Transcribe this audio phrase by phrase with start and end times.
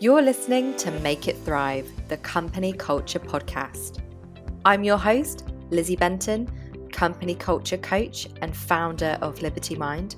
[0.00, 4.00] You're listening to Make It Thrive, the company culture podcast.
[4.64, 6.50] I'm your host, Lizzie Benton,
[6.90, 10.16] company culture coach and founder of Liberty Mind,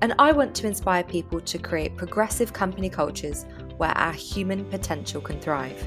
[0.00, 3.44] and I want to inspire people to create progressive company cultures
[3.76, 5.86] where our human potential can thrive.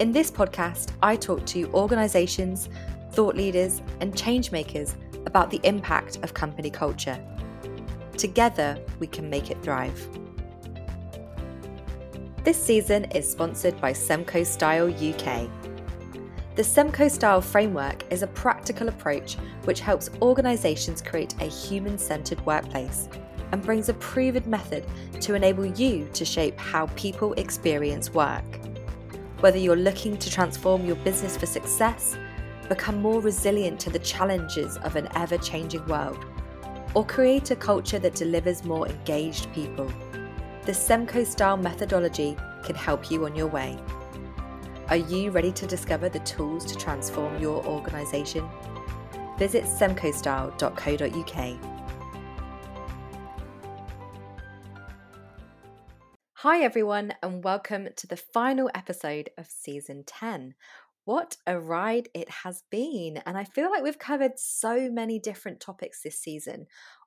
[0.00, 2.68] In this podcast, I talk to organizations,
[3.12, 7.24] thought leaders, and change makers about the impact of company culture.
[8.16, 10.08] Together, we can make it thrive.
[12.44, 15.48] This season is sponsored by Semco Style UK.
[16.56, 22.44] The Semco Style framework is a practical approach which helps organisations create a human centred
[22.44, 23.08] workplace
[23.50, 24.84] and brings a proven method
[25.22, 28.44] to enable you to shape how people experience work.
[29.40, 32.14] Whether you're looking to transform your business for success,
[32.68, 36.22] become more resilient to the challenges of an ever changing world,
[36.92, 39.90] or create a culture that delivers more engaged people,
[40.64, 43.78] the Semco style methodology can help you on your way.
[44.88, 48.48] Are you ready to discover the tools to transform your organisation?
[49.38, 51.58] Visit semcostyle.co.uk.
[56.32, 60.54] Hi, everyone, and welcome to the final episode of season 10.
[61.04, 63.18] What a ride it has been!
[63.26, 66.66] And I feel like we've covered so many different topics this season,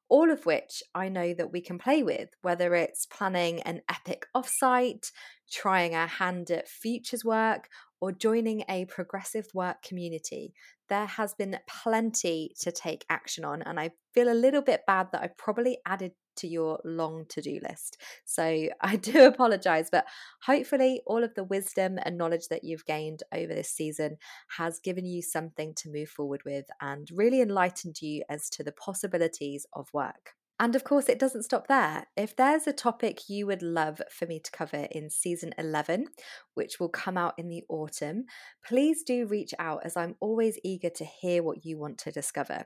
[0.09, 4.25] all of which I know that we can play with, whether it's planning an epic
[4.35, 5.11] offsite,
[5.51, 7.69] trying our hand at futures work,
[7.99, 10.53] or joining a progressive work community.
[10.89, 15.07] There has been plenty to take action on, and I feel a little bit bad
[15.11, 17.97] that I probably added to your long to do list.
[18.25, 20.05] So I do apologize, but
[20.43, 24.17] hopefully, all of the wisdom and knowledge that you've gained over this season
[24.57, 28.71] has given you something to move forward with and really enlightened you as to the
[28.71, 30.33] possibilities of work.
[30.59, 32.07] And of course, it doesn't stop there.
[32.15, 36.07] If there's a topic you would love for me to cover in season 11,
[36.55, 38.25] which will come out in the autumn,
[38.65, 42.65] please do reach out as I'm always eager to hear what you want to discover.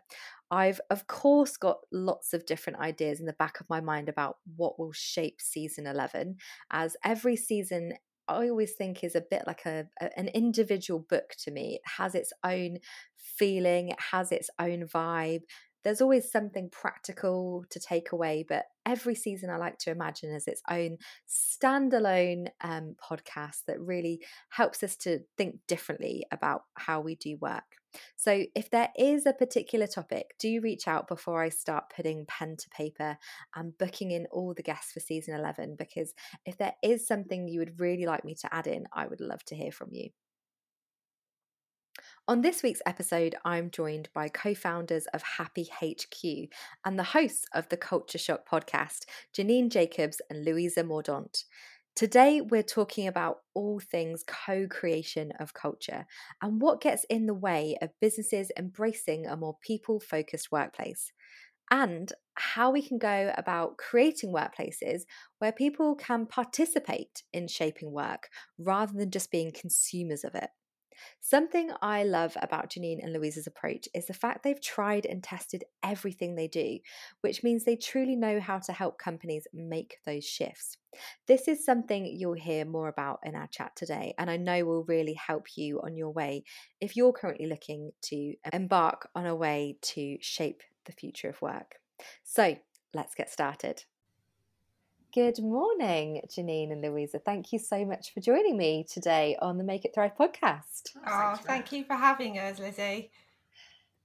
[0.51, 4.37] I've, of course, got lots of different ideas in the back of my mind about
[4.57, 6.35] what will shape season 11,
[6.71, 7.93] as every season
[8.27, 11.75] I always think is a bit like a, a, an individual book to me.
[11.75, 12.79] It has its own
[13.17, 15.41] feeling, it has its own vibe,
[15.83, 20.47] there's always something practical to take away, but every season I like to imagine as
[20.47, 20.97] its own
[21.27, 27.80] standalone um, podcast that really helps us to think differently about how we do work.
[28.15, 32.57] So, if there is a particular topic, do reach out before I start putting pen
[32.57, 33.17] to paper
[33.55, 35.75] and booking in all the guests for season 11.
[35.77, 36.13] Because
[36.45, 39.43] if there is something you would really like me to add in, I would love
[39.45, 40.09] to hear from you.
[42.27, 46.49] On this week's episode, I'm joined by co founders of Happy HQ
[46.85, 51.43] and the hosts of the Culture Shock podcast, Janine Jacobs and Louisa Mordaunt.
[51.95, 56.05] Today, we're talking about all things co creation of culture
[56.41, 61.11] and what gets in the way of businesses embracing a more people focused workplace,
[61.71, 65.03] and how we can go about creating workplaces
[65.39, 68.29] where people can participate in shaping work
[68.59, 70.51] rather than just being consumers of it.
[71.19, 75.63] Something I love about Janine and Louisa's approach is the fact they've tried and tested
[75.83, 76.79] everything they do,
[77.21, 80.77] which means they truly know how to help companies make those shifts.
[81.27, 84.83] This is something you'll hear more about in our chat today, and I know will
[84.83, 86.43] really help you on your way
[86.79, 91.75] if you're currently looking to embark on a way to shape the future of work.
[92.23, 92.57] So
[92.93, 93.85] let's get started.
[95.13, 97.19] Good morning, Janine and Louisa.
[97.19, 100.95] Thank you so much for joining me today on the Make It Thrive podcast.
[101.05, 103.11] Oh, thank you for having us, Lizzie.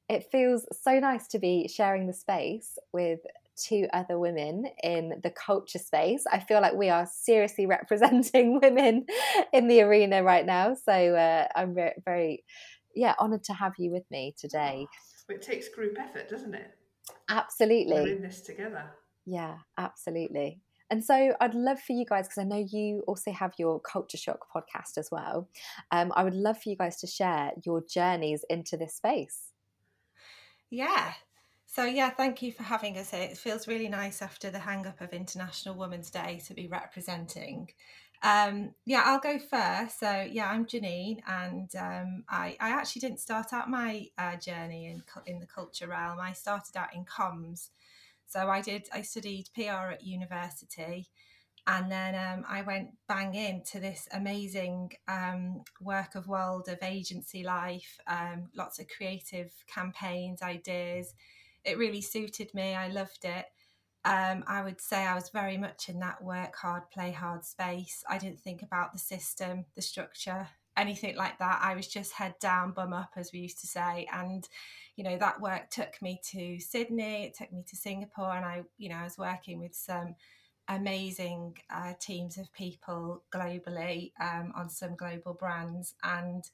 [0.08, 3.20] It feels so nice to be sharing the space with
[3.56, 6.24] two other women in the culture space.
[6.32, 9.06] I feel like we are seriously representing women
[9.52, 10.74] in the arena right now.
[10.74, 12.44] So uh, I'm very, very,
[12.96, 14.88] yeah, honoured to have you with me today.
[15.28, 16.76] It takes group effort, doesn't it?
[17.28, 17.94] Absolutely.
[17.94, 18.86] We're in this together.
[19.24, 20.62] Yeah, absolutely.
[20.91, 24.16] And so I'd love for you guys, because I know you also have your Culture
[24.16, 25.48] Shock podcast as well.
[25.91, 29.53] Um, I would love for you guys to share your journeys into this space.
[30.71, 31.12] Yeah.
[31.66, 33.22] So, yeah, thank you for having us here.
[33.22, 37.71] It feels really nice after the hang up of International Women's Day to be representing.
[38.22, 40.00] Um, yeah, I'll go first.
[40.00, 44.86] So, yeah, I'm Janine, and um, I, I actually didn't start out my uh, journey
[44.86, 46.18] in, in the culture realm.
[46.21, 47.71] I started out in comms.
[48.26, 51.08] So I did, I studied PR at university
[51.66, 57.42] and then um, I went bang into this amazing um, work of world of agency
[57.42, 61.14] life, um, lots of creative campaigns, ideas.
[61.64, 62.74] It really suited me.
[62.74, 63.46] I loved it.
[64.04, 68.04] um, I would say I was very much in that work hard, play hard space.
[68.08, 71.60] I didn't think about the system, the structure, anything like that.
[71.62, 74.06] I was just head down, bum up, as we used to say.
[74.12, 74.46] And,
[74.96, 78.62] you know, that work took me to Sydney, it took me to Singapore, and I,
[78.78, 80.14] you know, I was working with some
[80.68, 85.94] amazing uh, teams of people globally um, on some global brands.
[86.02, 86.44] And,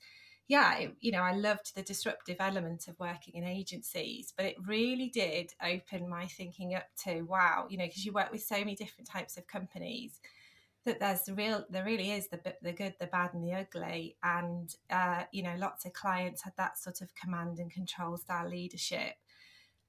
[0.49, 4.57] yeah, it, you know, I loved the disruptive element of working in agencies, but it
[4.67, 8.59] really did open my thinking up to wow, you know, because you work with so
[8.59, 10.21] many different types of companies
[10.85, 14.17] that there's the real, there really is the the good, the bad, and the ugly,
[14.23, 18.49] and uh, you know, lots of clients had that sort of command and control style
[18.49, 19.15] leadership,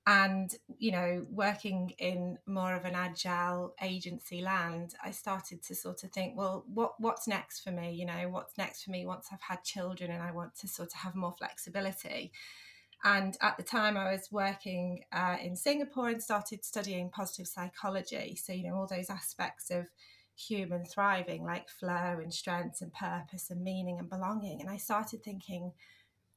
[0.05, 6.03] and you know working in more of an agile agency land i started to sort
[6.03, 7.93] of think well what what's next for me?
[7.93, 10.89] You know what's next for me once i've had children and i want to sort
[10.89, 12.31] of have more flexibility?
[13.05, 18.35] And at the time i was working uh, in singapore and started studying positive psychology.
[18.35, 19.85] So you know all those aspects of
[20.35, 25.23] human thriving like flow and strength and purpose and meaning and belonging and i started
[25.23, 25.71] thinking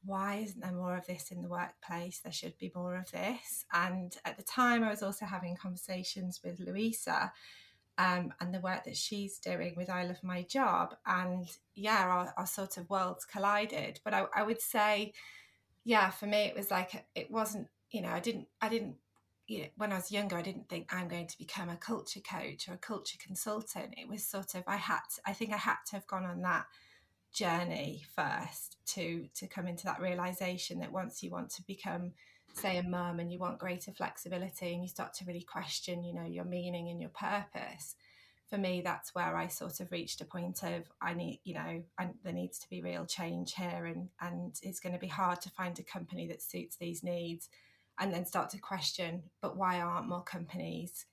[0.07, 2.19] why isn't there more of this in the workplace?
[2.19, 3.65] There should be more of this.
[3.73, 7.31] And at the time, I was also having conversations with Louisa
[7.97, 10.95] um, and the work that she's doing with I Love My Job.
[11.05, 11.45] And
[11.75, 13.99] yeah, our, our sort of worlds collided.
[14.03, 15.13] But I, I would say,
[15.83, 18.95] yeah, for me, it was like, it wasn't, you know, I didn't, I didn't
[19.47, 22.19] you know, when I was younger, I didn't think I'm going to become a culture
[22.19, 23.95] coach or a culture consultant.
[23.97, 26.41] It was sort of I had, to, I think I had to have gone on
[26.41, 26.65] that
[27.33, 32.11] journey first to to come into that realization that once you want to become
[32.53, 36.13] say a mum and you want greater flexibility and you start to really question you
[36.13, 37.95] know your meaning and your purpose
[38.49, 41.83] for me that's where i sort of reached a point of i need you know
[41.99, 45.39] I, there needs to be real change here and and it's going to be hard
[45.41, 47.49] to find a company that suits these needs
[47.99, 51.05] and then start to question but why aren't more companies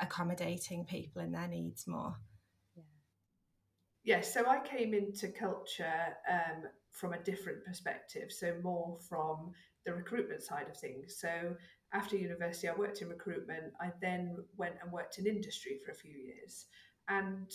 [0.00, 2.16] accommodating people and their needs more
[2.76, 2.82] Yeah.
[4.04, 9.52] Yes, so I came into culture um, from a different perspective, so more from
[9.84, 11.16] the recruitment side of things.
[11.16, 11.56] So
[11.92, 13.72] after university, I worked in recruitment.
[13.80, 16.66] I then went and worked in industry for a few years.
[17.08, 17.50] And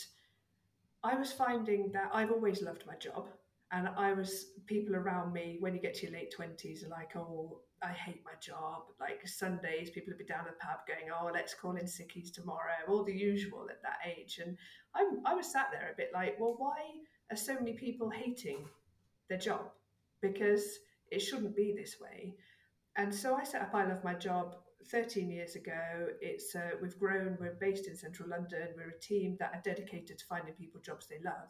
[1.04, 3.28] I was finding that I've always loved my job.
[3.72, 7.16] And I was, people around me, when you get to your late 20s, are like,
[7.16, 8.84] oh, I hate my job.
[9.00, 12.32] Like Sundays, people would be down at the pub going, oh, let's call in sickies
[12.34, 14.40] tomorrow, all the usual at that age.
[14.44, 14.58] And
[14.96, 16.78] I, I was sat there a bit like, well, why
[17.32, 18.66] are so many people hating
[19.30, 19.72] their job?
[20.22, 20.66] Because
[21.12, 22.36] it shouldn't be this way.
[22.98, 24.56] And so I set up I Love My Job
[24.88, 26.08] 13 years ago.
[26.22, 28.70] It's uh, We've grown, we're based in central London.
[28.76, 31.50] We're a team that are dedicated to finding people jobs they love.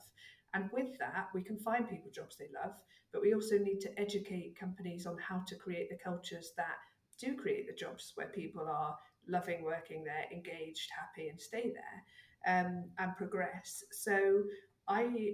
[0.54, 2.74] And with that, we can find people jobs they love,
[3.12, 6.78] but we also need to educate companies on how to create the cultures that
[7.20, 8.98] do create the jobs where people are
[9.28, 13.84] loving working there, engaged, happy, and stay there um, and progress.
[13.92, 14.44] So
[14.88, 15.34] I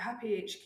[0.00, 0.64] Happy HQ,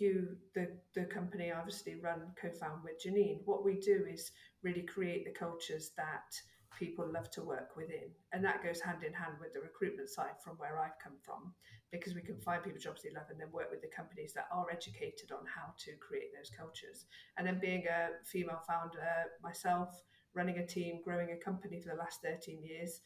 [0.55, 4.31] the, the company I obviously run, co-found with Janine, what we do is
[4.63, 6.39] really create the cultures that
[6.79, 8.11] people love to work within.
[8.33, 11.53] And that goes hand in hand with the recruitment side from where I've come from,
[11.99, 14.49] because we can find people jobs they love and then work with the companies that
[14.53, 17.07] are educated on how to create those cultures.
[17.37, 20.03] And then being a female founder myself,
[20.35, 23.01] running a team, growing a company for the last 13 years,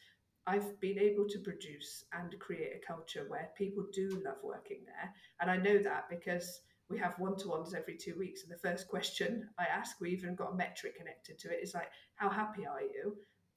[0.46, 5.12] I've been able to produce and create a culture where people do love working there.
[5.41, 8.43] And I know that because we have one to ones every two weeks.
[8.43, 11.74] And the first question I ask, we even got a metric connected to it, is
[11.74, 13.17] like, how happy are you?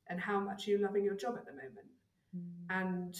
[0.09, 1.87] And how much are you loving your job at the moment?
[2.35, 2.81] Mm.
[2.81, 3.15] And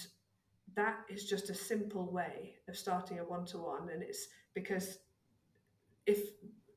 [0.74, 3.90] that is just a simple way of starting a one to one.
[3.90, 4.98] And it's because
[6.06, 6.30] if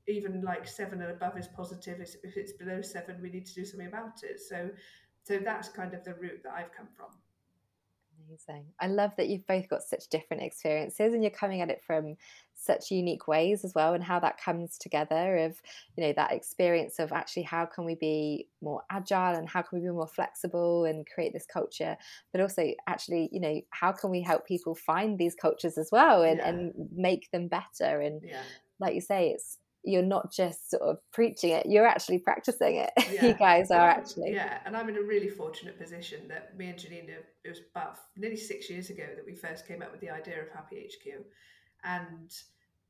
[0.08, 3.66] even like seven and above is positive, if it's below seven, we need to do
[3.66, 4.40] something about it.
[4.40, 4.70] So
[5.24, 7.08] so that's kind of the route that I've come from.
[8.28, 8.66] Amazing.
[8.80, 12.16] I love that you've both got such different experiences and you're coming at it from
[12.56, 15.62] such unique ways as well and how that comes together of
[15.96, 19.80] you know that experience of actually how can we be more agile and how can
[19.80, 21.98] we be more flexible and create this culture
[22.32, 26.24] but also actually you know how can we help people find these cultures as well
[26.24, 26.48] and, yeah.
[26.48, 28.42] and make them better and yeah.
[28.80, 32.92] like you say it's you're not just sort of preaching it you're actually practicing it
[33.12, 33.26] yeah.
[33.26, 36.80] you guys are actually yeah and i'm in a really fortunate position that me and
[36.80, 40.10] Janine it was about nearly six years ago that we first came up with the
[40.10, 41.26] idea of happy hq
[41.84, 42.32] and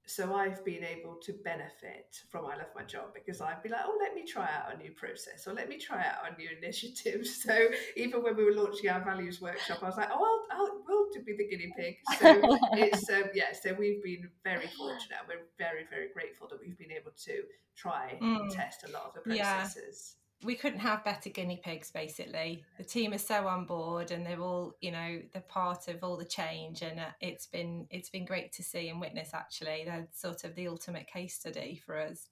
[0.08, 3.82] so I've been able to benefit from I love my job because I'd be like,
[3.86, 6.50] oh, let me try out a new process or let me try out a new
[6.62, 7.26] initiative.
[7.46, 10.84] So even when we were launching our values workshop, I was like, oh, I'll, I'll
[11.16, 11.98] we'll be the guinea pig.
[12.20, 13.54] So it's um, yeah.
[13.54, 15.20] So we've been very fortunate.
[15.28, 17.44] We're very very grateful that we've been able to
[17.76, 18.42] try mm.
[18.42, 20.16] and test a lot of the processes.
[20.44, 24.42] we couldn't have better guinea pigs basically the team is so on board and they're
[24.42, 28.26] all you know they're part of all the change and uh, it's been it's been
[28.26, 32.30] great to see and witness actually they're sort of the ultimate case study for us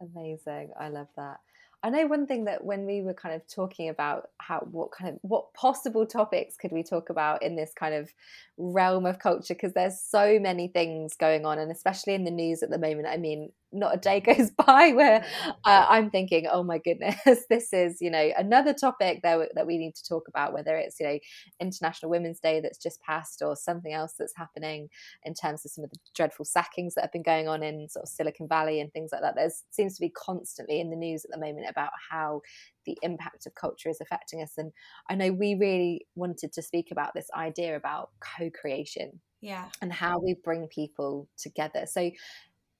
[0.00, 1.38] amazing i love that
[1.82, 5.10] I know one thing that when we were kind of talking about how what kind
[5.10, 8.12] of what possible topics could we talk about in this kind of
[8.56, 12.62] realm of culture because there's so many things going on and especially in the news
[12.62, 13.06] at the moment.
[13.06, 15.24] I mean, not a day goes by where
[15.64, 17.16] uh, I'm thinking, oh my goodness,
[17.50, 20.52] this is you know another topic that that we need to talk about.
[20.52, 21.18] Whether it's you know
[21.60, 24.88] International Women's Day that's just passed or something else that's happening
[25.24, 28.04] in terms of some of the dreadful sackings that have been going on in sort
[28.04, 29.34] of Silicon Valley and things like that.
[29.36, 32.42] There seems to be constantly in the news at the moment about how
[32.84, 34.52] the impact of culture is affecting us.
[34.56, 34.72] And
[35.10, 40.18] I know we really wanted to speak about this idea about co-creation yeah and how
[40.18, 42.10] we bring people together so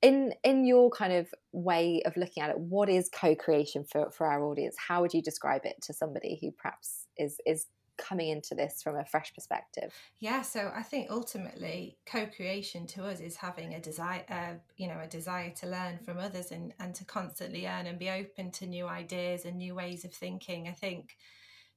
[0.06, 4.26] in in your kind of way of looking at it what is co-creation for for
[4.26, 4.76] our audience?
[4.78, 7.66] How would you describe it to somebody who perhaps is is
[7.98, 9.92] coming into this from a fresh perspective?
[10.20, 15.00] Yeah so i think ultimately co-creation to us is having a desire uh, you know
[15.02, 18.66] a desire to learn from others and and to constantly learn and be open to
[18.66, 20.68] new ideas and new ways of thinking.
[20.68, 21.16] I think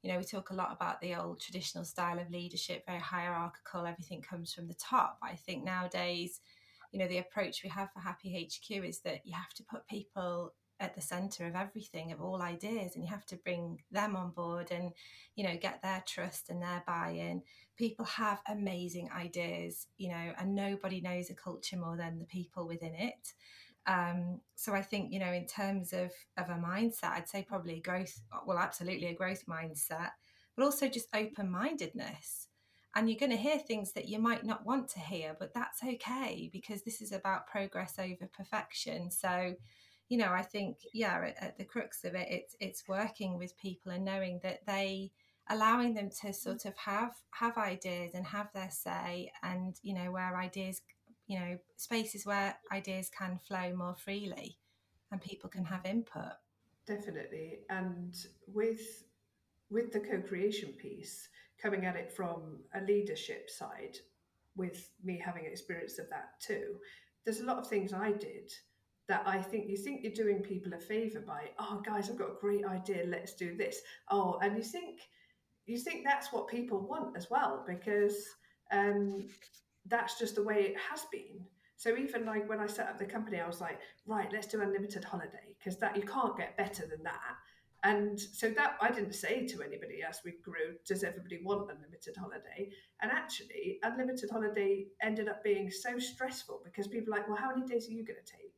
[0.03, 3.87] you know we talk a lot about the old traditional style of leadership very hierarchical
[3.87, 5.17] everything comes from the top.
[5.23, 6.41] I think nowadays
[6.91, 9.87] you know the approach we have for happy hq is that you have to put
[9.87, 14.15] people at the center of everything of all ideas and you have to bring them
[14.15, 14.91] on board and
[15.35, 17.41] you know get their trust and their buy-in.
[17.77, 22.67] People have amazing ideas you know and nobody knows a culture more than the people
[22.67, 23.33] within it.
[23.87, 27.77] Um, so i think you know in terms of of a mindset i'd say probably
[27.77, 30.11] a growth well absolutely a growth mindset
[30.55, 32.48] but also just open-mindedness
[32.95, 35.83] and you're going to hear things that you might not want to hear but that's
[35.83, 39.11] okay because this is about progress over perfection.
[39.11, 39.55] So
[40.09, 43.55] you know i think yeah at, at, the crux of it it's it's working with
[43.57, 45.11] people and knowing that they
[45.51, 46.35] allowing them to mm.
[46.35, 50.81] sort of have have ideas and have their say and you know where ideas
[51.27, 54.57] you know spaces where ideas can flow more freely
[55.11, 56.33] and people can have input.
[56.85, 57.59] Definitely.
[57.69, 58.15] And
[58.47, 59.03] with
[59.69, 61.29] with the co-creation piece
[61.61, 63.97] coming at it from a leadership side,
[64.55, 66.75] with me having experience of that too,
[67.25, 68.51] there's a lot of things I did
[69.07, 72.31] that I think you think you're doing people a favor by, oh guys, I've got
[72.31, 73.81] a great idea, let's do this.
[74.11, 74.99] Oh, and you think
[75.65, 78.25] you think that's what people want as well, because
[78.71, 79.27] um,
[79.85, 81.45] that's just the way it has been.
[81.75, 84.61] So even like when I set up the company, I was like, right, let's do
[84.61, 87.35] unlimited holiday because that you can't get better than that.
[87.83, 92.15] And so that I didn't say to anybody as we grew, does everybody want unlimited
[92.17, 92.69] holiday?
[93.01, 97.65] And actually, unlimited holiday ended up being so stressful because people like, well, how many
[97.65, 98.53] days are you going to take?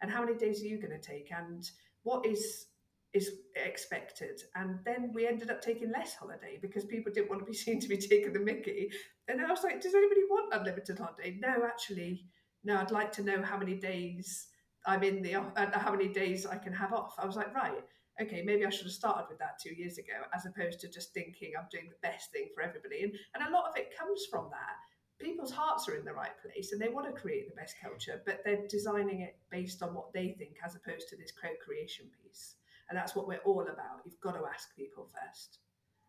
[0.00, 1.30] And how many days are you going to take?
[1.30, 1.68] And
[2.02, 2.66] what is
[3.12, 4.40] is expected.
[4.54, 7.78] And then we ended up taking less holiday because people didn't want to be seen
[7.80, 8.90] to be taking the mickey.
[9.28, 11.36] And I was like, does anybody want unlimited holiday?
[11.38, 12.24] No, actually,
[12.64, 14.46] no, I'd like to know how many days
[14.86, 17.14] I'm in the, uh, how many days I can have off.
[17.18, 17.84] I was like, right
[18.20, 21.14] okay, maybe I should have started with that two years ago, as opposed to just
[21.14, 23.04] thinking I'm doing the best thing for everybody.
[23.04, 24.76] And, and a lot of it comes from that.
[25.18, 28.20] People's hearts are in the right place and they want to create the best culture,
[28.26, 32.06] but they're designing it based on what they think, as opposed to this co creation
[32.22, 32.56] piece.
[32.88, 34.02] And that's what we're all about.
[34.04, 35.58] You've got to ask people first.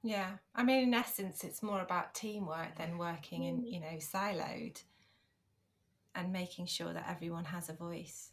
[0.01, 0.31] Yeah.
[0.53, 3.71] I mean, in essence, it's more about teamwork than working in, mm.
[3.71, 4.81] you know, siloed
[6.15, 8.32] and making sure that everyone has a voice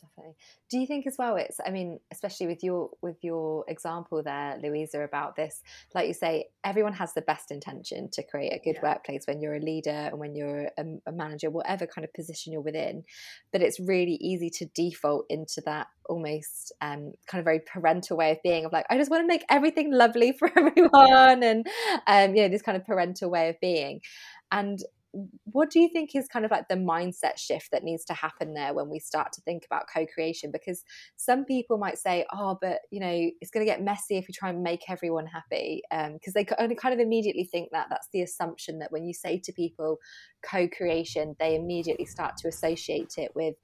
[0.00, 0.34] definitely.
[0.70, 1.36] Do you think as well?
[1.36, 5.62] It's, I mean, especially with your with your example there, Louisa, about this.
[5.94, 8.90] Like you say, everyone has the best intention to create a good yeah.
[8.90, 12.52] workplace when you're a leader and when you're a, a manager, whatever kind of position
[12.52, 13.04] you're within.
[13.52, 18.30] But it's really easy to default into that almost um, kind of very parental way
[18.32, 21.66] of being of like, I just want to make everything lovely for everyone, and
[22.06, 24.00] um, you know, this kind of parental way of being.
[24.52, 24.78] And
[25.44, 28.54] what do you think is kind of like the mindset shift that needs to happen
[28.54, 30.50] there when we start to think about co-creation?
[30.50, 30.84] Because
[31.16, 34.34] some people might say oh but you know it's going to get messy if we
[34.34, 37.86] try and make everyone happy because um, they kind of immediately think that.
[37.88, 39.98] That's the assumption that when you say to people
[40.42, 43.54] co-creation they immediately start to associate it with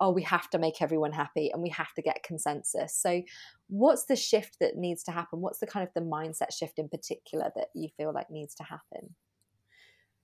[0.00, 2.94] oh we have to make everyone happy and we have to get consensus.
[2.94, 3.22] So
[3.68, 5.40] what's the shift that needs to happen?
[5.40, 8.64] What's the kind of the mindset shift in particular that you feel like needs to
[8.64, 9.14] happen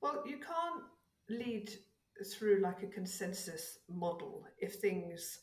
[0.02, 0.82] well, you can't
[1.30, 1.70] lead
[2.36, 5.38] through like a consensus model if things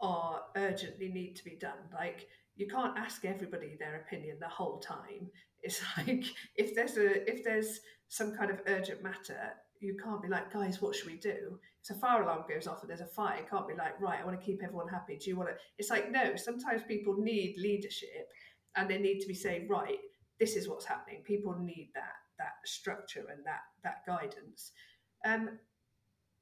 [0.00, 1.78] are urgently need to be done.
[1.92, 5.30] Like you can't ask everybody their opinion the whole time.
[5.66, 7.80] It's like if there's a if there's
[8.10, 11.58] some kind of urgent matter, you can't be like, guys, what should we do?
[11.82, 14.20] If a fire alarm goes off and there's a fire, you can't be like, right,
[14.20, 15.16] I want to keep everyone happy.
[15.16, 15.54] Do you want to?
[15.78, 16.36] It's like no.
[16.36, 18.28] Sometimes people need leadership,
[18.76, 19.96] and they need to be saying, right,
[20.38, 21.22] this is what's happening.
[21.24, 24.72] People need that that structure and that that guidance.
[25.24, 25.58] Um,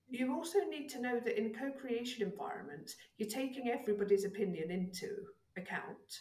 [0.08, 5.08] you also need to know that in co-creation environments, you're taking everybody's opinion into
[5.56, 6.20] account,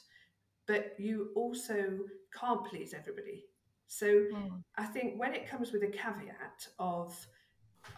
[0.67, 1.99] but you also
[2.39, 3.43] can't please everybody.
[3.87, 4.63] So mm.
[4.77, 7.13] I think when it comes with a caveat of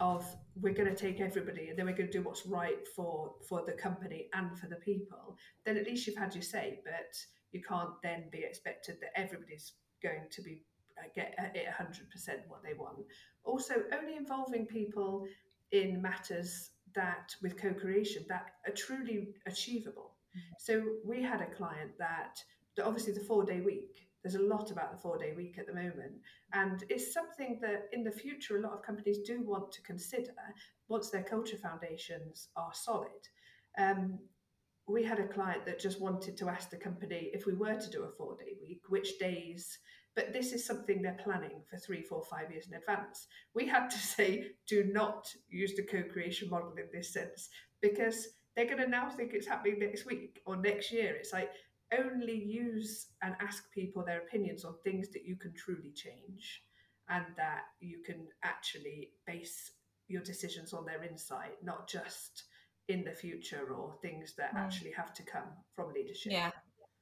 [0.00, 0.24] of
[0.60, 3.62] we're going to take everybody and then we're going to do what's right for for
[3.64, 6.80] the company and for the people, then at least you've had your say.
[6.84, 7.14] But
[7.52, 10.62] you can't then be expected that everybody's going to be
[11.14, 12.98] get it 100% what they want.
[13.44, 15.26] Also, only involving people
[15.72, 20.12] in matters that with co-creation that are truly achievable.
[20.36, 20.54] Mm-hmm.
[20.58, 22.38] So we had a client that,
[22.76, 24.08] that obviously the four day week.
[24.22, 26.14] There's a lot about the four day week at the moment,
[26.54, 30.32] and it's something that in the future a lot of companies do want to consider
[30.88, 33.10] once their culture foundations are solid.
[33.76, 34.18] Um,
[34.86, 37.90] we had a client that just wanted to ask the company if we were to
[37.90, 39.78] do a four day week, which days
[40.16, 43.26] but this is something they're planning for three, four, five years in advance.
[43.54, 47.48] We had to say, do not use the co creation model in this sense
[47.80, 51.14] because they're going to now think it's happening next week or next year.
[51.14, 51.50] It's like
[51.98, 56.62] only use and ask people their opinions on things that you can truly change
[57.08, 59.72] and that you can actually base
[60.08, 62.44] your decisions on their insight, not just
[62.88, 64.58] in the future or things that mm.
[64.58, 66.32] actually have to come from leadership.
[66.32, 66.50] Yeah,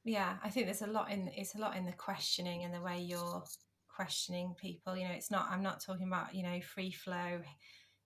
[0.03, 2.81] yeah i think there's a lot in it's a lot in the questioning and the
[2.81, 3.43] way you're
[3.87, 7.39] questioning people you know it's not i'm not talking about you know free flow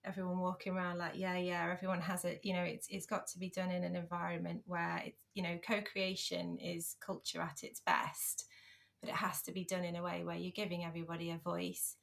[0.04, 3.38] everyone walking around like yeah yeah everyone has it you know it's it's got to
[3.38, 8.46] be done in an environment where it's you know co-creation is culture at its best
[9.00, 11.96] but it has to be done in a way where you're giving everybody a voice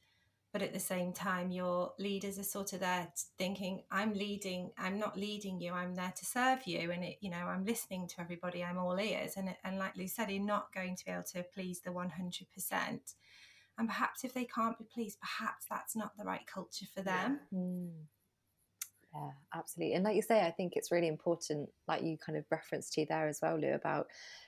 [0.56, 4.98] but at the same time your leaders are sort of there thinking i'm leading i'm
[4.98, 8.22] not leading you i'm there to serve you and it you know i'm listening to
[8.22, 11.22] everybody i'm all ears and and like lou said you're not going to be able
[11.24, 12.08] to please the 100%
[13.78, 17.42] and perhaps if they can't be pleased perhaps that's not the right culture for them
[17.52, 17.60] yeah.
[17.60, 17.90] Mm.
[19.14, 22.46] yeah absolutely and like you say i think it's really important like you kind of
[22.50, 24.08] referenced to there as well lou about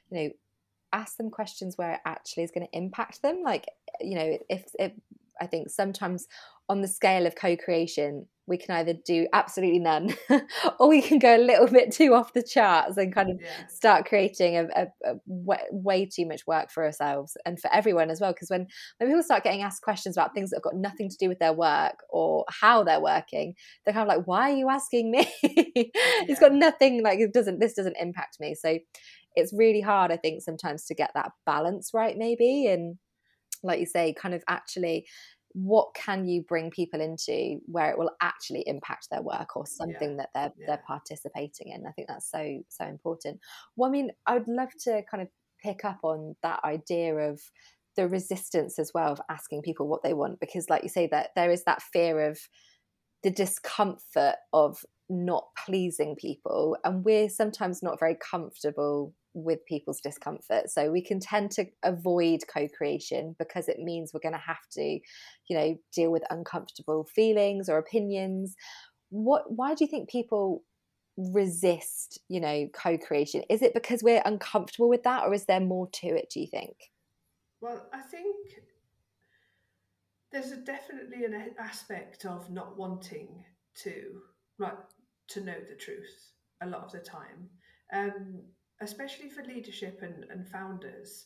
[0.10, 0.30] you know
[0.94, 3.66] ask them questions where it actually is going to impact them like
[4.00, 4.94] you know if, if
[5.42, 6.28] I think sometimes
[6.70, 10.16] on the scale of co-creation we can either do absolutely none
[10.80, 13.68] or we can go a little bit too off the charts and kind of yeah.
[13.68, 18.10] start creating a, a, a way, way, too much work for ourselves and for everyone
[18.10, 18.66] as well because when,
[18.98, 21.40] when people start getting asked questions about things that have got nothing to do with
[21.40, 23.54] their work or how they're working
[23.86, 25.84] they're kind of like why are you asking me yeah.
[26.28, 28.78] it's got nothing like it doesn't this doesn't impact me so
[29.36, 32.98] it's really hard i think sometimes to get that balance right maybe and
[33.64, 35.06] like you say, kind of actually
[35.54, 40.12] what can you bring people into where it will actually impact their work or something
[40.12, 40.18] yeah.
[40.18, 40.66] that they're yeah.
[40.68, 43.40] they're participating in i think that's so so important
[43.76, 45.30] well i mean i would love to kind of
[45.64, 47.42] pick up on that idea of
[47.96, 51.30] the resistance as well of asking people what they want because like you say that
[51.36, 52.40] there is that fear of
[53.24, 60.70] the discomfort of not pleasing people and we're sometimes not very comfortable with people's discomfort.
[60.70, 64.82] So we can tend to avoid co-creation because it means we're going to have to,
[64.82, 68.56] you know, deal with uncomfortable feelings or opinions.
[69.10, 70.64] What why do you think people
[71.18, 73.44] resist, you know, co-creation?
[73.50, 76.48] Is it because we're uncomfortable with that or is there more to it, do you
[76.48, 76.76] think?
[77.62, 78.36] Well, I think
[80.32, 83.44] there's definitely an aspect of not wanting
[83.84, 84.22] to
[84.60, 84.74] right
[85.30, 87.50] to know the truth a lot of the time.
[87.94, 88.42] Um,
[88.82, 91.26] especially for leadership and, and founders,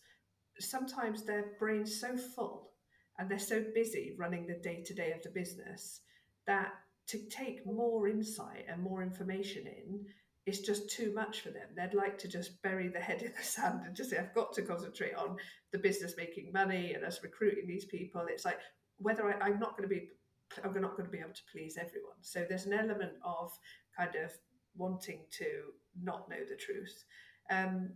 [0.60, 2.72] sometimes their brain's so full
[3.18, 6.02] and they're so busy running the day to day of the business
[6.48, 6.72] that
[7.08, 10.06] to take more insight and more information in
[10.46, 11.68] is just too much for them.
[11.76, 14.54] They'd like to just bury their head in the sand and just say, I've got
[14.54, 15.38] to concentrate on
[15.72, 18.26] the business making money and us recruiting these people.
[18.30, 18.60] It's like
[18.98, 20.10] whether I, I'm not going to be
[20.64, 22.18] I'm not going to be able to please everyone.
[22.22, 23.54] So there's an element of
[23.98, 24.32] kind of
[24.76, 25.46] wanting to
[26.02, 27.06] not know the truth.
[27.52, 27.92] Um,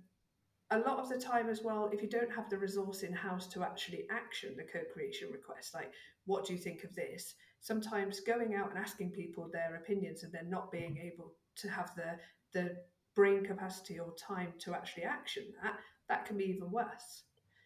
[0.72, 3.48] a lot of the time as well, if you don't have the resource in house
[3.48, 5.92] to actually action the co creation request, like,
[6.26, 7.36] what do you think of this?
[7.62, 11.92] Sometimes going out and asking people their opinions and then not being able to have
[11.96, 12.18] the,
[12.54, 12.76] the
[13.16, 15.76] brain capacity or time to actually action that,
[16.10, 17.24] that can be even worse.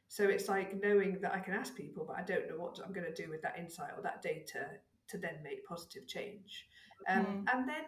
[0.10, 2.93] So it's like knowing that I can ask people, but I don't know what I'm
[2.93, 4.65] going to do with that insight or that data
[5.08, 6.65] to then make positive change.
[7.08, 7.54] Um, mm.
[7.54, 7.86] And then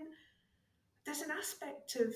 [1.06, 2.14] there's an aspect of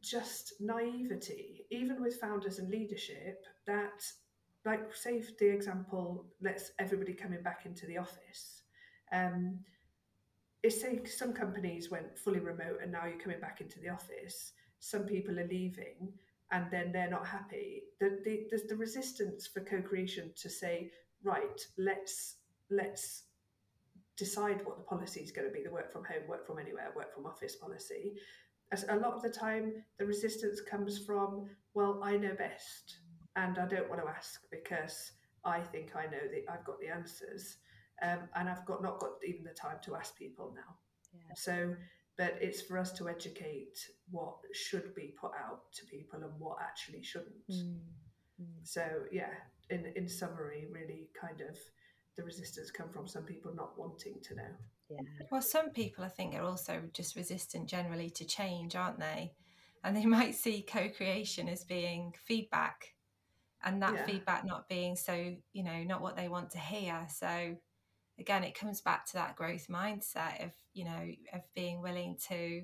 [0.00, 4.04] just naivety, even with founders and leadership, that
[4.64, 8.62] like say the example, let's everybody coming back into the office.
[9.12, 9.58] Um,
[10.62, 14.52] it's say some companies went fully remote and now you're coming back into the office,
[14.78, 16.12] some people are leaving
[16.52, 17.82] and then they're not happy.
[18.00, 20.90] The, the, there's the resistance for co-creation to say,
[21.24, 22.36] right, let's
[22.70, 23.24] let's
[24.16, 26.92] decide what the policy is going to be the work from home, work from anywhere,
[26.94, 28.12] work from office policy.
[28.72, 32.96] As a lot of the time, the resistance comes from, well, I know best
[33.36, 35.12] and I don't want to ask because
[35.44, 37.58] I think I know that I've got the answers.
[38.02, 40.76] Um, and I've got not got even the time to ask people now.
[41.14, 41.34] Yeah.
[41.36, 41.76] So,
[42.16, 43.78] but it's for us to educate
[44.10, 47.48] what should be put out to people and what actually shouldn't.
[47.50, 47.78] Mm.
[48.40, 48.46] Mm.
[48.64, 48.82] So,
[49.12, 49.34] yeah,
[49.70, 51.56] in in summary, really kind of
[52.16, 54.52] the resistance come from some people not wanting to know.
[54.92, 55.26] Yeah.
[55.30, 59.32] Well, some people I think are also just resistant generally to change, aren't they?
[59.84, 62.94] And they might see co-creation as being feedback
[63.64, 64.06] and that yeah.
[64.06, 67.06] feedback not being so, you know, not what they want to hear.
[67.08, 67.56] So
[68.18, 72.62] again, it comes back to that growth mindset of, you know, of being willing to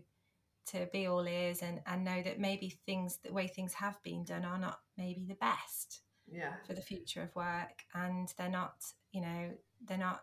[0.66, 4.22] to be all ears and, and know that maybe things the way things have been
[4.22, 8.74] done are not maybe the best yeah for the future of work and they're not
[9.12, 9.50] you know
[9.86, 10.22] they're not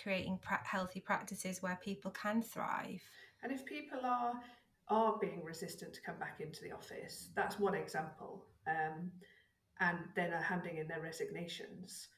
[0.00, 3.02] creating pra- healthy practices where people can thrive.
[3.42, 4.34] And if people are
[4.88, 8.44] are being resistant to come back into the office that's one example.
[8.66, 9.10] Um,
[9.80, 12.08] and then are handing in their resignations.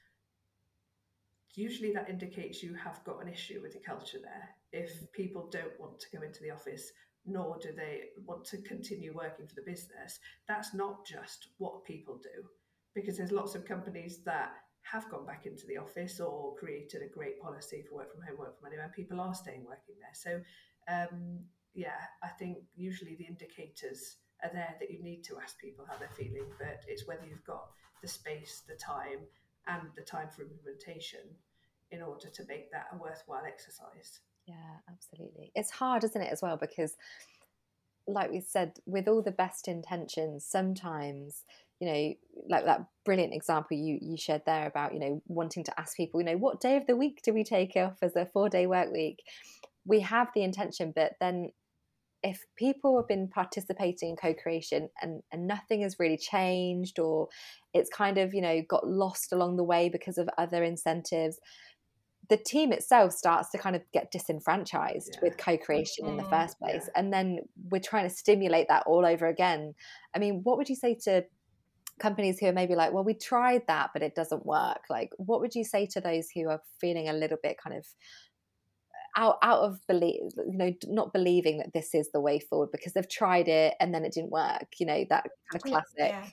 [1.55, 4.51] Usually that indicates you have got an issue with the culture there.
[4.73, 6.93] If people don't want to come into the office
[7.27, 12.17] nor do they want to continue working for the business that's not just what people
[12.23, 12.45] do.
[12.95, 14.53] Because there's lots of companies that
[14.91, 18.39] have gone back into the office or created a great policy for work from home,
[18.39, 20.15] work from anywhere, people are staying working there.
[20.15, 20.41] So,
[20.89, 21.41] um,
[21.75, 25.99] yeah, I think usually the indicators are there that you need to ask people how
[25.99, 27.71] they're feeling, but it's whether you've got
[28.01, 29.21] the space, the time,
[29.67, 31.21] and the time for implementation
[31.91, 34.21] in order to make that a worthwhile exercise.
[34.47, 35.51] Yeah, absolutely.
[35.55, 36.97] It's hard, isn't it, as well, because
[38.07, 41.45] like we said, with all the best intentions, sometimes
[41.81, 42.15] you know
[42.49, 46.21] like that brilliant example you you shared there about you know wanting to ask people
[46.21, 48.67] you know what day of the week do we take off as a four day
[48.67, 49.23] work week
[49.85, 51.51] we have the intention but then
[52.23, 57.29] if people have been participating in co-creation and, and nothing has really changed or
[57.73, 61.39] it's kind of you know got lost along the way because of other incentives
[62.29, 65.21] the team itself starts to kind of get disenfranchised yeah.
[65.23, 66.13] with co-creation mm-hmm.
[66.13, 66.43] in the mm-hmm.
[66.43, 67.01] first place yeah.
[67.01, 67.39] and then
[67.71, 69.75] we're trying to stimulate that all over again
[70.15, 71.23] i mean what would you say to
[71.99, 74.83] companies who are maybe like, well, we tried that, but it doesn't work.
[74.91, 77.87] Like, what would you say to those who are feeling a little bit kind of
[79.17, 82.93] out out of belief, you know, not believing that this is the way forward because
[82.93, 84.67] they've tried it and then it didn't work.
[84.79, 85.85] You know, that kind of classic.
[85.99, 86.27] Yeah.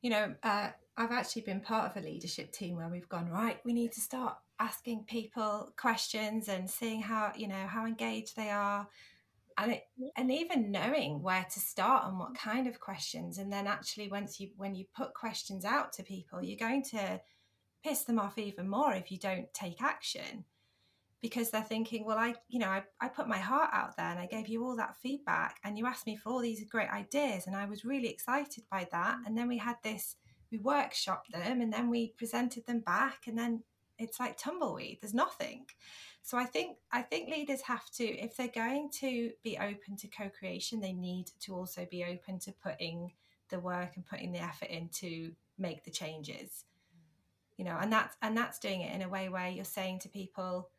[0.00, 3.60] You know, uh, I've actually been part of a leadership team where we've gone right.
[3.64, 8.50] We need to start asking people questions and seeing how you know how engaged they
[8.50, 8.88] are
[9.58, 9.84] and it,
[10.16, 14.40] and even knowing where to start and what kind of questions and then actually once
[14.40, 17.20] you when you put questions out to people you're going to
[17.84, 20.44] piss them off even more if you don't take action.
[21.20, 24.18] Because they're thinking well i you know I, I put my heart out there and
[24.18, 27.46] i gave you all that feedback and you asked me for all these great ideas
[27.46, 29.18] and i was really excited by that.
[29.24, 30.16] And then we had this
[30.50, 33.62] we workshopped them and then we presented them back and then
[34.02, 35.64] it's like tumbleweed there's nothing
[36.22, 40.08] so I think I think leaders have to, if they're going to be open to
[40.08, 43.12] co-creation, they need to also be open to putting
[43.50, 46.64] the work and putting the effort in to make the changes.
[47.56, 50.08] You know, and that's and that's doing it in a way where you're saying to
[50.08, 50.70] people,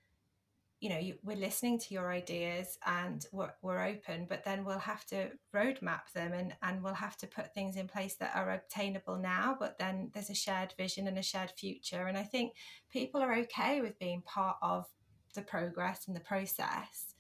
[0.84, 4.78] you know, you, we're listening to your ideas and we're, we're open, but then we'll
[4.78, 8.52] have to roadmap them and, and we'll have to put things in place that are
[8.52, 12.08] obtainable now, but then there's a shared vision and a shared future.
[12.08, 12.56] And I think
[12.92, 14.86] people are okay with being part of
[15.36, 17.16] the progress and the process.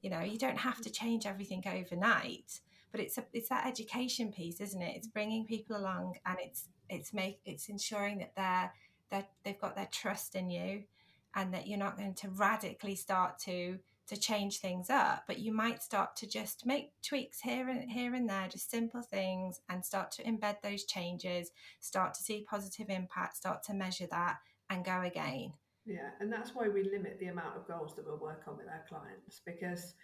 [0.00, 2.60] You know, you don't have to change everything overnight,
[2.92, 4.94] but it's a, it's that education piece, isn't it?
[4.94, 8.72] It's bringing people along and it's it's make it's ensuring that they're
[9.10, 10.84] they they've got their trust in you
[11.34, 15.52] and that you're not going to radically start to to change things up but you
[15.52, 19.84] might start to just make tweaks here and here and there just simple things and
[19.84, 24.38] start to embed those changes start to see positive impact start to measure that
[24.70, 25.52] and go again
[25.88, 28.68] yeah, and that's why we limit the amount of goals that we'll work on with
[28.68, 29.94] our clients because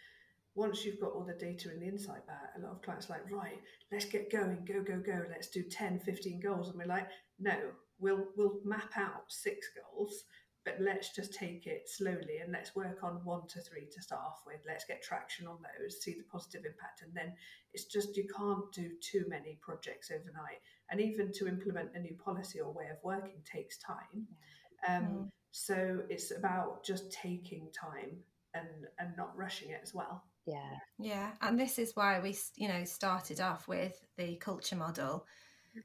[0.54, 3.30] once you've got all the data and the insight back, a lot of clients like,
[3.30, 3.60] right,
[3.92, 6.68] let's get going, go, go, go, let's do 10, 15 goals.
[6.68, 7.08] And we're like,
[7.38, 7.56] no,
[7.98, 10.24] we'll we'll map out six goals,
[10.64, 14.22] but let's just take it slowly and let's work on one to three to start
[14.24, 14.60] off with.
[14.66, 17.02] Let's get traction on those, see the positive impact.
[17.02, 17.34] And then
[17.74, 20.60] it's just you can't do too many projects overnight.
[20.90, 24.26] and even to implement a new policy or way of working takes time.
[24.88, 25.30] Um, mm.
[25.50, 28.16] So it's about just taking time
[28.54, 30.24] and and not rushing it as well.
[30.46, 35.26] Yeah, yeah, and this is why we you know started off with the culture model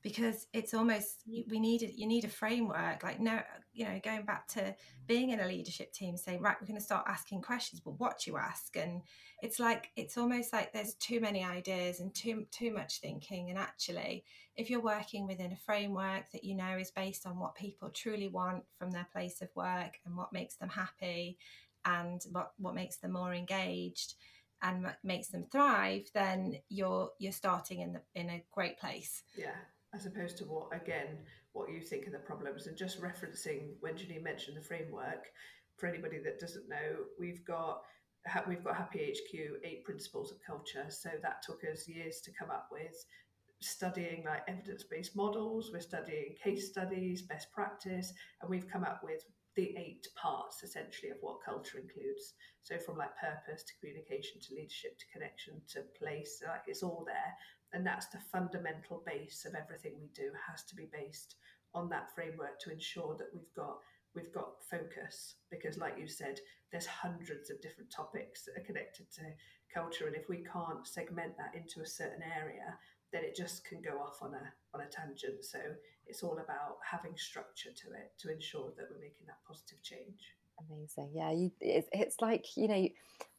[0.04, 3.42] because it's almost we need it you need a framework like no
[3.80, 4.76] you know going back to
[5.08, 8.28] being in a leadership team saying right we're going to start asking questions but what
[8.28, 8.76] you ask?
[8.76, 9.02] And
[9.42, 13.50] it's like it's almost like there's too many ideas and too too much thinking.
[13.50, 14.26] And actually
[14.58, 18.28] if you're working within a framework that you know is based on what people truly
[18.28, 21.38] want from their place of work and what makes them happy
[21.86, 24.16] and what what makes them more engaged
[24.62, 29.24] and makes them thrive then you're you're starting in the in a great place.
[29.38, 29.56] Yeah
[29.94, 31.18] as opposed to what again
[31.54, 35.26] what you think are the problems and just referencing when Janine mentioned the framework
[35.78, 37.82] for anybody that doesn't know we've got
[38.48, 40.86] we've got happy hq eight principles of culture.
[40.90, 43.06] So that took us years to come up with.
[43.62, 49.26] Studying like evidence-based models we're studying case studies best practice and we've come up with
[49.56, 52.36] the eight parts essentially of what culture includes.
[52.64, 57.04] So from like purpose to communication to leadership to connection to place like it's all
[57.06, 57.34] there
[57.74, 61.36] and that's the fundamental base of everything we do has to be based
[61.74, 63.78] on that framework to ensure that we've got
[64.16, 65.36] we've got focus.
[65.52, 66.40] Because like you said
[66.72, 69.22] there's hundreds of different topics that are connected to
[69.74, 72.78] culture and if we can't segment that into a certain area
[73.12, 75.44] then it just can go off on a on a tangent.
[75.46, 75.60] So
[76.06, 80.39] it's all about having structure to it to ensure that we're making that positive change
[80.68, 81.12] Amazing.
[81.14, 82.88] Yeah, you, it's, it's like, you know,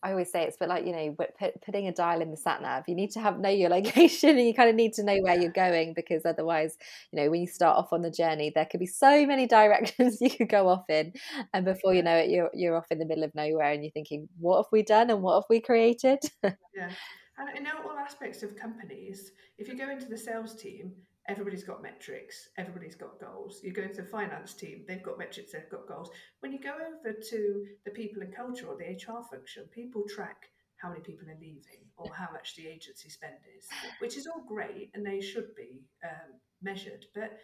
[0.03, 2.63] I always say it's but like, you know, put, putting a dial in the sat
[2.63, 2.85] nav.
[2.89, 5.39] You need to have know your location and you kind of need to know where
[5.39, 6.77] you're going because otherwise,
[7.13, 10.21] you know, when you start off on the journey, there could be so many directions
[10.21, 11.13] you could go off in.
[11.53, 13.93] And before you know it, you're, you're off in the middle of nowhere and you're
[13.93, 16.19] thinking, what have we done and what have we created?
[16.43, 16.91] yeah.
[17.39, 20.93] And in all aspects of companies, if you go into the sales team,
[21.31, 23.61] everybody's got metrics, everybody's got goals.
[23.63, 26.11] You go to the finance team, they've got metrics, they've got goals.
[26.41, 30.51] When you go over to the people and culture or the HR function, people track
[30.79, 33.69] how many people are leaving or how much the agency spend is,
[34.01, 37.05] which is all great and they should be um, measured.
[37.15, 37.39] But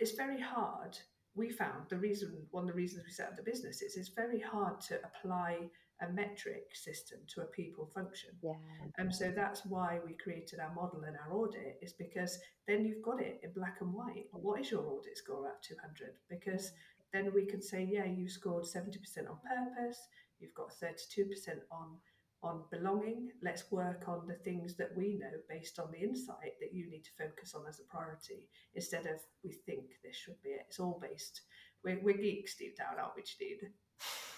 [0.00, 0.98] it's very hard.
[1.36, 4.08] We found the reason, one of the reasons we set up the business is it's
[4.08, 5.58] very hard to apply
[6.02, 8.30] a metric system to a people function.
[8.42, 8.54] Yeah.
[8.98, 13.02] Um, so that's why we created our model and our audit is because then you've
[13.02, 14.26] got it in black and white.
[14.32, 16.14] What is your audit score at 200?
[16.28, 16.72] Because
[17.12, 18.96] then we can say, yeah, you scored 70%
[19.28, 19.98] on purpose,
[20.40, 21.28] you've got 32%
[21.70, 21.96] on
[22.42, 23.30] on belonging.
[23.40, 27.04] Let's work on the things that we know based on the insight that you need
[27.04, 30.66] to focus on as a priority instead of we think this should be it.
[30.68, 31.42] It's all based.
[31.84, 33.70] We're, we're geeks deep down, aren't we, Janine?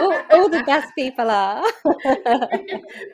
[0.00, 1.64] all, all, the best people are.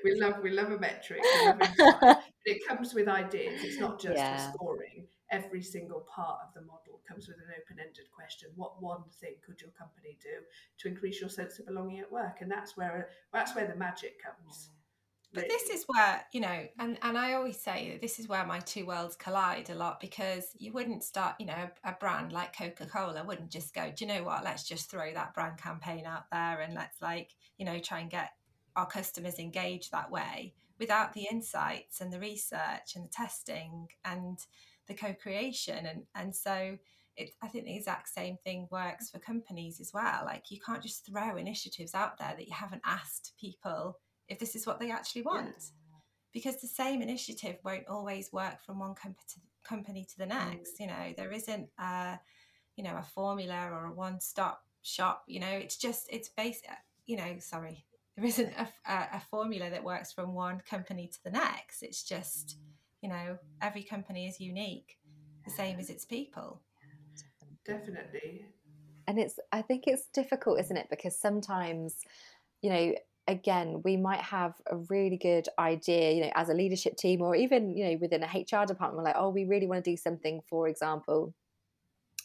[0.05, 1.23] we love we love a metric.
[1.45, 1.59] Love
[2.45, 3.63] it comes with ideas.
[3.65, 4.53] It's not just yeah.
[4.53, 5.07] scoring.
[5.31, 8.49] Every single part of the model comes with an open-ended question.
[8.57, 10.41] What one thing could your company do
[10.79, 12.39] to increase your sense of belonging at work?
[12.41, 14.71] And that's where that's where the magic comes.
[15.33, 18.47] But this is where, you know, and, and I always say that this is where
[18.47, 22.57] my two worlds collide a lot because you wouldn't start, you know, a, brand like
[22.57, 26.07] Coca Cola wouldn't just go, do you know what, let's just throw that brand campaign
[26.07, 28.31] out there and let's like, you know, try and get
[28.75, 34.39] our customers engaged that way without the insights and the research and the testing and
[34.87, 35.85] the co creation.
[35.85, 36.79] And, and so,
[37.17, 40.23] it, I think the exact same thing works for companies as well.
[40.25, 44.55] Like you can't just throw initiatives out there that you haven't asked people if this
[44.55, 45.47] is what they actually want.
[45.47, 45.99] Yeah.
[46.33, 50.29] Because the same initiative won't always work from one comp- to, company to the mm.
[50.29, 50.77] next.
[50.77, 50.81] Mm.
[50.81, 52.19] You know, there isn't a,
[52.77, 55.25] you know, a formula or a one-stop shop.
[55.27, 56.67] You know, it's just it's based.
[57.07, 57.87] You know, sorry,
[58.17, 61.83] there isn't a, a, a formula that works from one company to the next.
[61.83, 62.59] It's just,
[63.01, 64.99] you know, every company is unique,
[65.45, 66.61] the same as its people.
[67.65, 68.45] Definitely.
[69.07, 70.89] And it's, I think it's difficult, isn't it?
[70.91, 72.05] Because sometimes,
[72.61, 72.95] you know,
[73.29, 77.37] again we might have a really good idea you know as a leadership team or
[77.37, 80.41] even you know within a hr department like oh we really want to do something
[80.49, 81.35] for example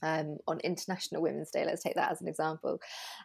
[0.04, 2.80] um, on International Women's Day, let's take that as an example.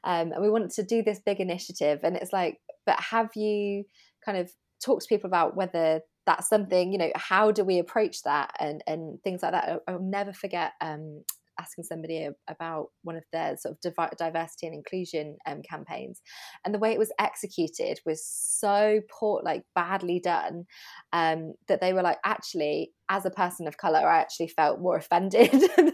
[0.05, 3.85] Um, and we want to do this big initiative, and it's like, but have you
[4.25, 4.51] kind of
[4.83, 8.83] talked to people about whether that's something, you know, how do we approach that and
[8.87, 9.81] and things like that?
[9.89, 11.25] I'll, never forget um,
[11.61, 16.21] asking somebody about one of their sort of diversity and inclusion um, campaigns,
[16.65, 20.65] and the way it was executed was so poor, like badly done,
[21.13, 24.97] um, that they were like, actually, as a person of color, I actually felt more
[24.97, 25.93] offended than,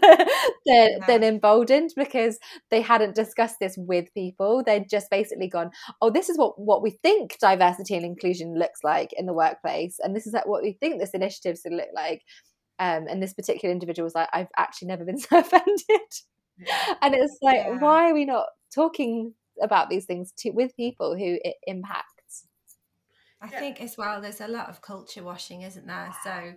[0.65, 0.87] yeah.
[1.07, 2.37] than emboldened because
[2.71, 4.63] they hadn't discussed this with people.
[4.65, 8.81] They'd just basically gone, "Oh, this is what what we think diversity and inclusion looks
[8.83, 12.21] like in the workplace, and this is what we think this initiative should look like."
[12.79, 15.79] Um, and this particular individual was like, I've actually never been so offended.
[16.57, 16.95] Yeah.
[17.01, 17.77] and it's like, Yeah.
[17.79, 22.47] why are we not talking about these things to with people who it impacts?
[23.41, 23.59] I Yeah.
[23.59, 26.13] think as well, there's a lot of culture washing, isn't there?
[26.23, 26.53] So,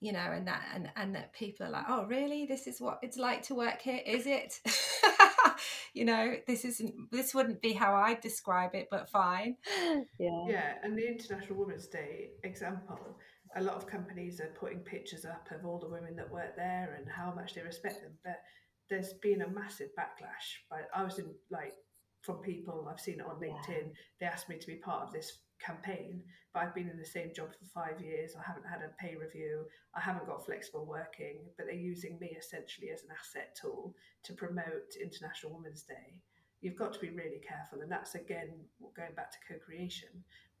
[0.00, 2.46] you know, and that and and that people are like, oh, really?
[2.46, 4.60] This is what it's like to work here, is it?
[5.94, 6.94] you know, this isn't.
[7.10, 9.56] This wouldn't be how I describe it, but fine.
[10.18, 10.44] Yeah.
[10.48, 13.18] Yeah, and the International Women's Day example,
[13.56, 16.96] a lot of companies are putting pictures up of all the women that work there
[16.98, 18.12] and how much they respect them.
[18.24, 18.42] But
[18.90, 20.62] there's been a massive backlash.
[20.70, 21.74] But I was in like
[22.22, 23.48] from people I've seen it on Yeah.
[23.48, 23.92] LinkedIn.
[24.20, 27.32] They asked me to be part of this campaign, but I've been in the same
[27.34, 28.34] job for five years.
[28.36, 29.66] I haven't had a pay review.
[29.94, 34.32] I haven't got flexible working, but they're using me essentially as an asset tool to
[34.32, 36.22] promote International Women's Day
[36.64, 37.82] you've got to be really careful.
[37.82, 38.48] And that's again
[38.96, 40.08] going back to co creation.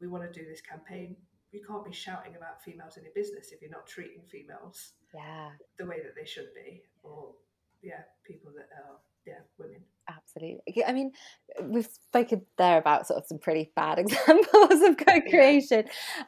[0.00, 1.16] We want to do this campaign.
[1.54, 5.50] You can't be shouting about females in your business if you're not treating females Yeah.
[5.78, 7.32] the way that they should be, or
[7.82, 9.80] yeah, people that are yeah women.
[10.08, 10.84] Absolutely.
[10.84, 11.12] I mean,
[11.62, 15.84] we've spoken there about sort of some pretty bad examples of co-creation.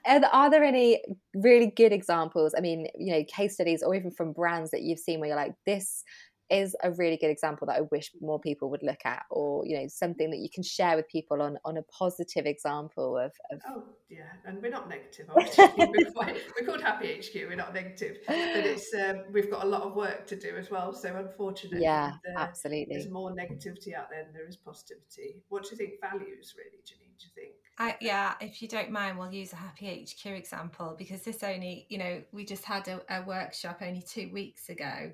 [0.06, 1.02] And are there any
[1.34, 2.54] really good examples?
[2.56, 5.36] I mean, you know, case studies or even from brands that you've seen where you're
[5.36, 6.04] like, this
[6.50, 9.78] is a really good example that I wish more people would look at, or you
[9.78, 13.60] know, something that you can share with people on on a positive example of, of
[13.68, 15.26] Oh yeah, and we're not negative.
[15.28, 15.64] Obviously.
[15.76, 17.34] we're, quite, we're called Happy HQ.
[17.34, 20.70] We're not negative, but it's um, we've got a lot of work to do as
[20.70, 20.92] well.
[20.92, 22.94] So unfortunately, yeah, the- absolutely.
[22.94, 25.42] there's more negativity out there than there is positivity.
[25.48, 27.18] What do you think values really, Janine?
[27.18, 27.56] Do you think?
[27.78, 31.86] I, yeah, if you don't mind, we'll use a Happy HQ example because this only,
[31.90, 35.12] you know, we just had a, a workshop only two weeks ago,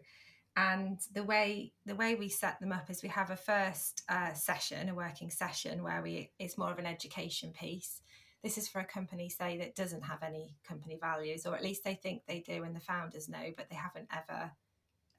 [0.56, 4.34] and the way the way we set them up is we have a first uh,
[4.34, 8.02] session, a working session where we it's more of an education piece.
[8.42, 11.84] This is for a company, say, that doesn't have any company values, or at least
[11.84, 14.50] they think they do, and the founders know, but they haven't ever,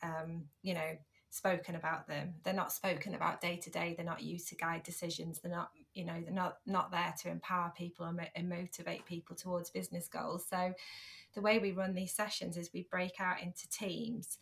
[0.03, 0.97] um, you know,
[1.29, 2.35] spoken about them.
[2.43, 3.95] They're not spoken about day to day.
[3.95, 5.39] They're not used to guide decisions.
[5.39, 9.35] They're not, you know, they're not not there to empower people and, and motivate people
[9.35, 10.45] towards business goals.
[10.47, 10.73] So,
[11.33, 14.37] the way we run these sessions is we break out into teams,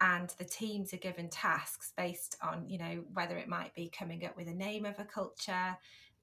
[0.00, 4.24] and the teams are given tasks based on, you know, whether it might be coming
[4.24, 5.76] up with a name of a culture.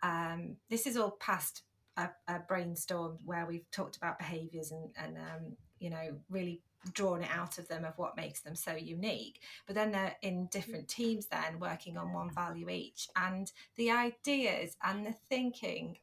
[0.04, 1.64] Um, this is all past
[1.98, 6.62] a, a brainstorm where we've talked about behaviours and and um, you know really
[6.94, 10.48] drawn it out of them of what makes them so unique but then they're in
[10.48, 15.96] different teams then working on one value each and the ideas and the thinking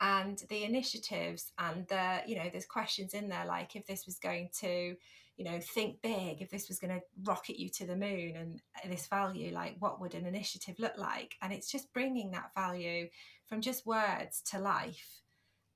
[0.00, 4.18] and the initiatives and the you know there's questions in there like if this was
[4.18, 4.96] going to
[5.36, 8.62] you know think big if this was going to rocket you to the moon and
[8.84, 11.36] uh, this value like what would an initiative look like?
[11.42, 13.08] And it's just bringing that value
[13.46, 15.20] from just words to life.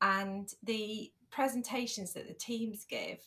[0.01, 3.18] And the presentations that the teams give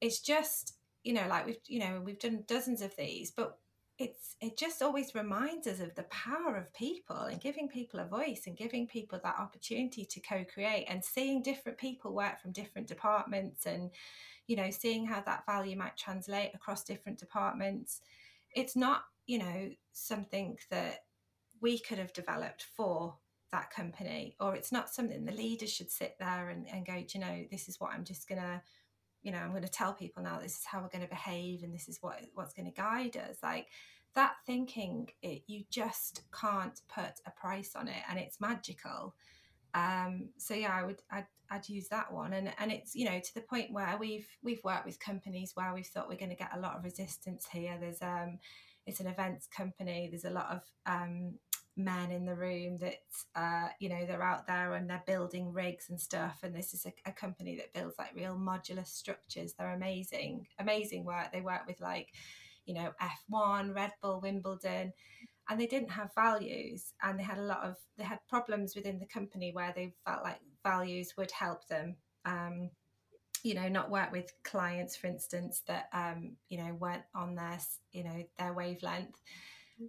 [0.00, 3.58] it's just you know like we've you know we've done dozens of these but
[3.98, 8.04] it's it just always reminds us of the power of people and giving people a
[8.04, 12.86] voice and giving people that opportunity to co-create and seeing different people work from different
[12.86, 13.90] departments and
[14.46, 18.00] you know seeing how that value might translate across different departments.
[18.54, 21.04] It's not you know something that
[21.60, 23.16] we could have developed for
[23.52, 27.20] that company or it's not something the leaders should sit there and, and go you
[27.20, 28.60] know this is what i'm just gonna
[29.22, 31.88] you know i'm to tell people now this is how we're to behave and this
[31.88, 33.38] is what what's to guide us.
[33.42, 33.66] Like
[34.14, 39.14] that thinking it you just can't put a price on it and it's magical.
[39.74, 42.32] Um so yeah i would I'd, I'd use that one.
[42.32, 45.72] And and it's you know to the point where we've we've worked with companies where
[45.74, 47.76] we've thought we're going to get a lot of resistance here.
[47.80, 48.38] There's um
[48.86, 50.08] it's an events company.
[50.10, 51.34] There's a lot of um
[51.76, 52.94] men in the room that
[53.34, 56.38] uh, you know they're out there and they're building rigs and stuff.
[56.42, 59.52] And this is a, a, company that builds like real modular structures.
[59.52, 61.32] They're amazing amazing work.
[61.32, 62.08] They work with like
[62.64, 62.92] you know
[63.30, 64.92] f1 red bull wimbledon.
[65.48, 66.92] And they didn't have values.
[67.02, 70.24] And they had a lot of they had problems within the company where they felt
[70.24, 72.70] like values would help them um,
[73.46, 77.58] you know not work with clients for instance that um, you know weren't on their
[77.92, 79.20] you know their wavelength.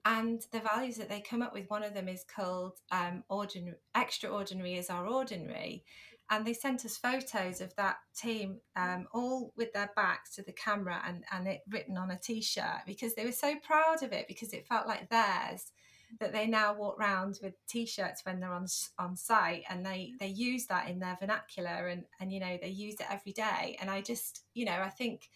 [0.04, 3.78] And the values that they come up with one of them is called um, ordinary
[3.96, 5.86] extraordinary is our ordinary.
[6.30, 10.52] And they sent us photos of that team um, all with their backs to the
[10.52, 14.28] camera and, and it written on a t-shirt because they were so proud of it
[14.28, 15.72] because it felt like theirs
[16.20, 18.66] that they now walk around with t-shirts when they're on
[18.98, 20.20] on site and they mm.
[20.20, 23.78] they use that in their vernacular and and you know they use it every day
[23.82, 25.30] and i just you know i think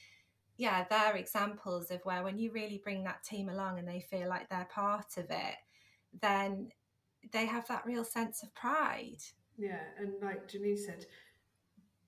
[0.61, 4.30] yeah, they're examples of where when you really bring that team along and they feel
[4.30, 5.55] like they're part of it,
[6.22, 6.69] then
[7.34, 9.24] they have that real sense of pride.
[9.57, 11.07] Yeah, and like Janine said,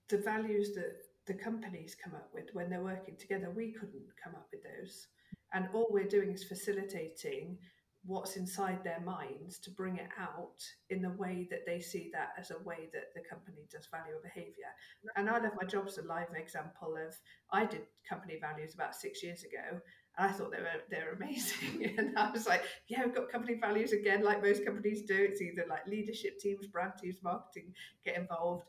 [0.07, 3.49] the values that the companies come up with when they're working together.
[3.49, 5.07] We couldn't come up with those.
[5.53, 7.57] And all we're doing is facilitating
[8.05, 12.29] what's inside their minds to bring it out in the way that they see that
[12.37, 14.71] as a way that the company does value a behavior.
[15.15, 17.15] And I love my job's a live example of
[17.51, 19.79] I did company values about six years ago
[20.17, 21.93] and I thought they were they're amazing.
[21.97, 25.15] and I was like, yeah, we've got company values again, like most companies do.
[25.15, 27.73] It's either like leadership teams, brand teams, marketing
[28.05, 28.65] get involved.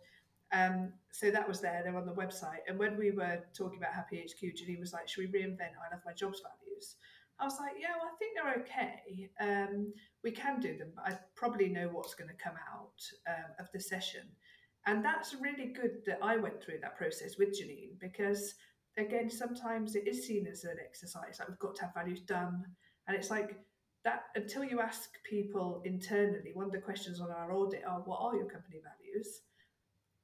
[0.53, 2.63] Um, so that was there, they're on the website.
[2.69, 5.93] And when we were talking about Happy HQ, Janine was like, should we reinvent I
[5.93, 6.97] love my jobs values?
[7.41, 9.31] I was like, yeah, well, I think they're okay.
[9.41, 13.53] Um, we can do them, but I probably know what's going to come out um,
[13.59, 14.23] of the session.
[14.87, 18.55] And that's really good that I went through that process with Janine because,
[18.99, 21.37] again, sometimes it is seen as an exercise.
[21.39, 22.65] Like we've got to have values done.
[23.09, 23.57] And it's like
[24.05, 28.21] that until you ask people internally, one of the questions on our audit are what
[28.21, 29.41] are your company values?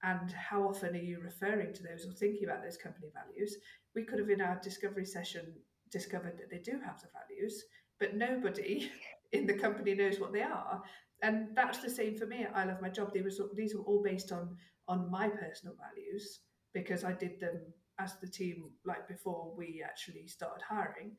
[0.02, 3.56] And how often are you referring to those or thinking about those company values?
[3.94, 5.54] We could have in our discovery session
[5.90, 7.64] discovered that they do have the values,
[7.98, 8.90] but nobody
[9.32, 10.82] in the company knows what they are.
[11.22, 12.46] And that's the same for me.
[12.54, 13.12] I love my job.
[13.12, 14.56] These were all based on
[14.88, 16.40] on my personal values
[16.72, 17.60] because I did them
[18.00, 21.12] as the team like before we actually started hiring.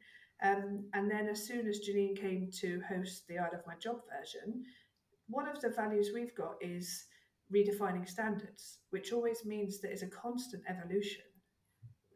[0.44, 4.00] Um, and then as soon as Janine came to host the I Love My Job
[4.12, 4.64] version,
[5.28, 7.06] one of the values we've got is
[7.54, 11.24] redefining standards, which always means there is a constant evolution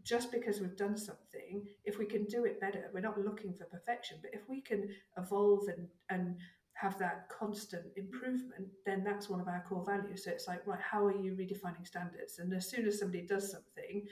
[0.06, 3.66] just because we've done something, if we can do it better, we're not looking for
[3.66, 4.88] perfection, but if we can
[5.18, 6.38] evolve and, and
[6.74, 10.24] have that constant improvement, then that's one of our core values.
[10.24, 12.38] So it's like, right, how are you redefining standards?
[12.38, 14.06] And as soon as somebody does something,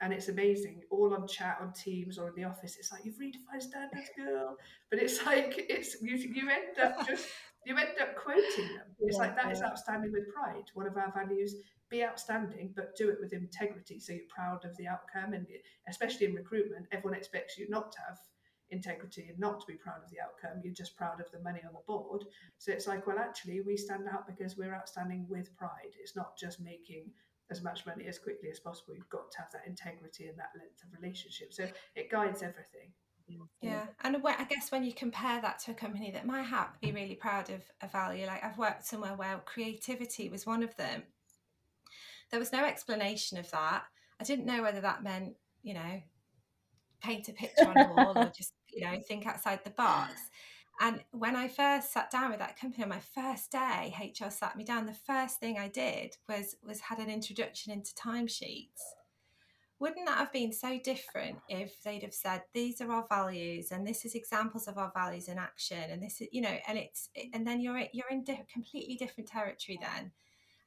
[0.00, 3.16] and it's amazing, all on chat, on Teams, or in the office, it's like you've
[3.16, 4.56] redefined standards, girl.
[4.90, 7.28] But it's like it's you, you end up just
[7.64, 8.88] you end up quoting them.
[9.00, 9.52] It's yeah, like that yeah.
[9.52, 10.64] is outstanding with pride.
[10.74, 11.54] One of our values
[11.90, 13.98] be outstanding, but do it with integrity.
[14.00, 15.32] So you're proud of the outcome.
[15.32, 15.46] And
[15.88, 18.18] especially in recruitment, everyone expects you not to have
[18.70, 20.60] integrity and not to be proud of the outcome.
[20.64, 22.24] You're just proud of the money on the board.
[22.58, 25.94] So it's like, well, actually, we stand out because we're outstanding with pride.
[26.00, 27.12] It's not just making
[27.50, 28.94] as much money as quickly as possible.
[28.96, 31.54] You've got to have that integrity and that length of relationship.
[31.54, 32.90] So it guides everything.
[33.60, 36.92] Yeah, and I guess when you compare that to a company that might have be
[36.92, 41.02] really proud of a value, like I've worked somewhere where creativity was one of them,
[42.30, 43.84] there was no explanation of that.
[44.20, 46.02] I didn't know whether that meant, you know,
[47.02, 50.14] paint a picture on a wall or just, you know, think outside the box.
[50.80, 54.56] And when I first sat down with that company on my first day, HR sat
[54.56, 54.86] me down.
[54.86, 58.82] The first thing I did was was had an introduction into timesheets.
[59.78, 63.86] Wouldn't that have been so different if they'd have said these are our values and
[63.86, 67.10] this is examples of our values in action and this is you know and it's
[67.34, 70.12] and then you're you're in di- completely different territory then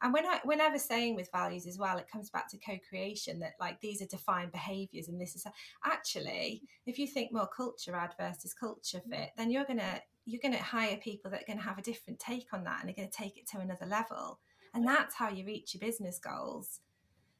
[0.01, 3.53] and when I whenever saying with values as well, it comes back to co-creation that
[3.59, 5.45] like these are defined behaviors and this is
[5.85, 9.09] actually if you think more culture add versus culture mm.
[9.09, 12.47] fit, then you're gonna you're gonna hire people that are gonna have a different take
[12.53, 14.39] on that and they're gonna take it to another level.
[14.73, 16.79] And that's how you reach your business goals.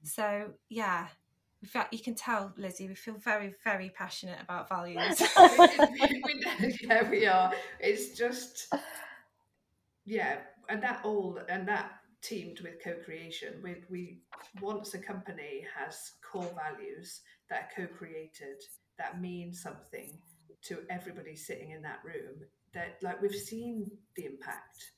[0.04, 0.10] Mm.
[0.10, 1.08] So yeah,
[1.62, 5.22] in fact, you can tell, Lizzie, we feel very, very passionate about values.
[6.82, 7.52] yeah, we are.
[7.82, 8.74] It's just,
[10.06, 10.38] yeah,
[10.70, 13.56] and that all, and that teamed with co-creation.
[13.64, 14.22] We, we
[14.62, 18.62] once a company has core values that are co-created
[18.98, 20.20] that mean something
[20.64, 22.36] to everybody sitting in that room.
[22.74, 24.92] That like we've seen the impact,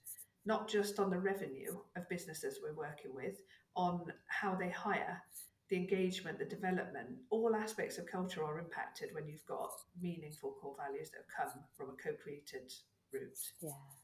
[0.45, 3.38] not just on the revenue of businesses we're working with,
[3.76, 5.22] on how they hire,
[5.69, 10.76] the engagement, the development, all aspects of culture are impacted when you've got meaningful core
[10.78, 12.74] values that have come from a co-created
[13.13, 13.39] route.
[13.61, 14.00] Yeah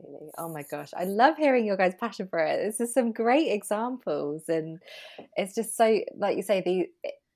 [0.00, 0.30] absolutely.
[0.38, 2.64] Oh my gosh, I love hearing your guys' passion for it.
[2.64, 4.78] This is some great examples, and
[5.36, 6.88] it's just so, like you say, the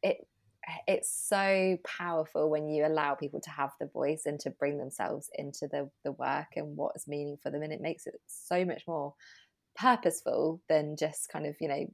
[0.03, 0.27] it
[0.87, 5.29] it's so powerful when you allow people to have the voice and to bring themselves
[5.35, 8.65] into the the work and what is meaning for them, and it makes it so
[8.65, 9.15] much more
[9.77, 11.87] purposeful than just kind of you know.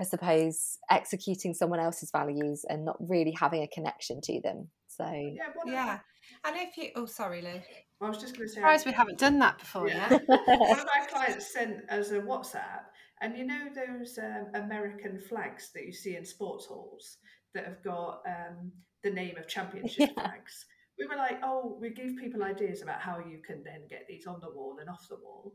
[0.00, 4.68] I suppose executing someone else's values and not really having a connection to them.
[4.88, 5.98] So yeah, yeah.
[6.44, 7.60] And if you, oh, sorry, Lou.
[8.00, 10.10] I was just going to say, surprised we haven't done that before yeah.
[10.10, 10.22] yet.
[10.28, 12.82] One of our clients sent us a WhatsApp,
[13.22, 17.18] and you know those um, American flags that you see in sports halls
[17.54, 18.72] that have got um,
[19.02, 20.22] the name of championship yeah.
[20.22, 20.66] flags.
[20.98, 24.26] We were like, oh, we give people ideas about how you can then get these
[24.26, 25.52] on the wall and off the wall.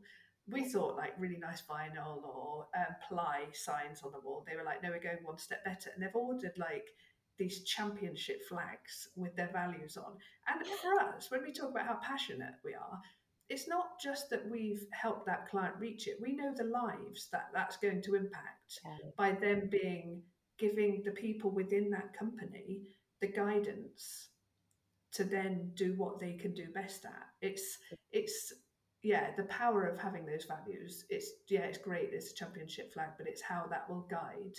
[0.50, 4.44] We thought like really nice vinyl or um, ply signs on the wall.
[4.46, 6.88] They were like, no, we're going one step better, and they've ordered like
[7.38, 10.12] these championship flags with their values on.
[10.46, 13.00] And for us, when we talk about how passionate we are,
[13.48, 16.18] it's not just that we've helped that client reach it.
[16.20, 19.10] We know the lives that that's going to impact yeah.
[19.16, 20.22] by them being
[20.58, 22.82] giving the people within that company
[23.20, 24.28] the guidance
[25.12, 27.26] to then do what they can do best at.
[27.40, 27.78] It's
[28.12, 28.52] it's
[29.02, 31.04] yeah, the power of having those values.
[31.08, 32.10] It's yeah, it's great.
[32.12, 34.56] It's a championship flag, but it's how that will guide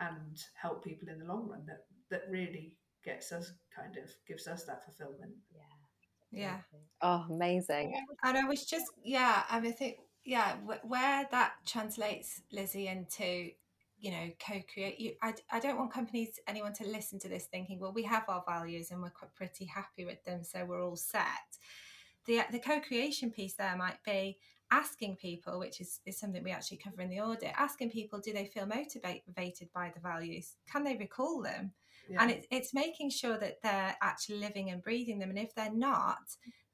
[0.00, 2.74] and help people in the long run that that really
[3.04, 5.32] gets us kind of gives us that fulfillment.
[5.54, 5.60] Yeah.
[6.32, 6.58] Yeah.
[7.00, 7.94] Oh, amazing.
[8.24, 13.50] And I was just yeah, I mean, I think yeah, where that translates Lizzie into
[13.98, 17.80] you know co-create you I, I don't want companies anyone to listen to this thinking
[17.80, 20.96] well we have our values and we're quite pretty happy with them so we're all
[20.96, 21.24] set
[22.26, 24.38] the the co-creation piece there might be
[24.72, 28.32] asking people which is, is something we actually cover in the audit asking people do
[28.32, 31.72] they feel motivated by the values can they recall them
[32.08, 32.20] yeah.
[32.20, 35.72] and it, it's making sure that they're actually living and breathing them and if they're
[35.72, 36.18] not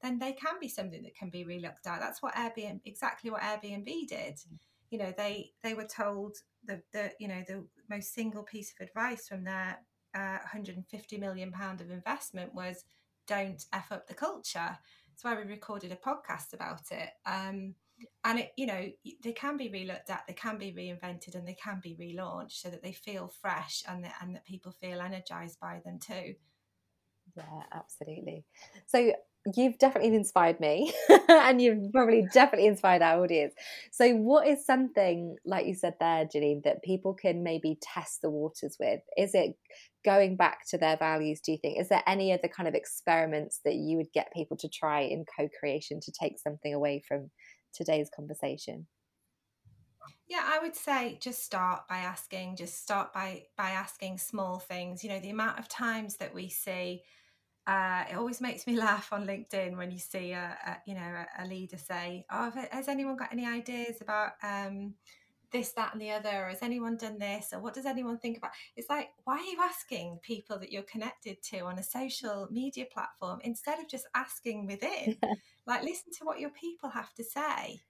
[0.01, 3.41] then they can be something that can be relooked at that's what airbnb exactly what
[3.41, 4.57] airbnb did mm.
[4.89, 6.35] you know they they were told
[6.65, 9.77] the, the you know the most single piece of advice from their
[10.15, 12.85] uh, 150 million pound of investment was
[13.27, 14.77] don't f up the culture.
[15.13, 17.09] That's why we recorded a podcast about it.
[17.25, 17.75] Um,
[18.23, 18.89] and it, you know,
[19.23, 22.69] they can be relooked at, they can be reinvented, and they can be relaunched so
[22.69, 26.33] that they feel fresh and that and that people feel energized by them too.
[27.37, 28.45] Yeah, absolutely.
[28.87, 29.13] So
[29.55, 30.93] you've definitely inspired me
[31.29, 33.53] and you've probably definitely inspired our audience.
[33.91, 38.29] So, what is something, like you said there, Janine, that people can maybe test the
[38.29, 39.01] waters with?
[39.17, 39.55] Is it
[40.05, 41.79] going back to their values, do you think?
[41.79, 45.25] Is there any other kind of experiments that you would get people to try in
[45.37, 47.31] co creation to take something away from
[47.73, 48.87] today's conversation?
[50.27, 55.03] Yeah, I would say just start by asking, just start by by asking small things.
[55.03, 57.03] You know, the amount of times that we see
[57.65, 61.01] uh, it always makes me laugh on LinkedIn when you see a, a you know
[61.01, 64.93] a, a, leader say, "Oh, has anyone got any ideas about um,
[65.51, 66.45] this, that, and the other?
[66.45, 67.53] Or has anyone done this?
[67.53, 70.83] Or what does anyone think about?" It's like, why are you asking people that you're
[70.83, 75.17] connected to on a social media platform instead of just asking within?
[75.65, 77.81] like, listen to what your people have to say.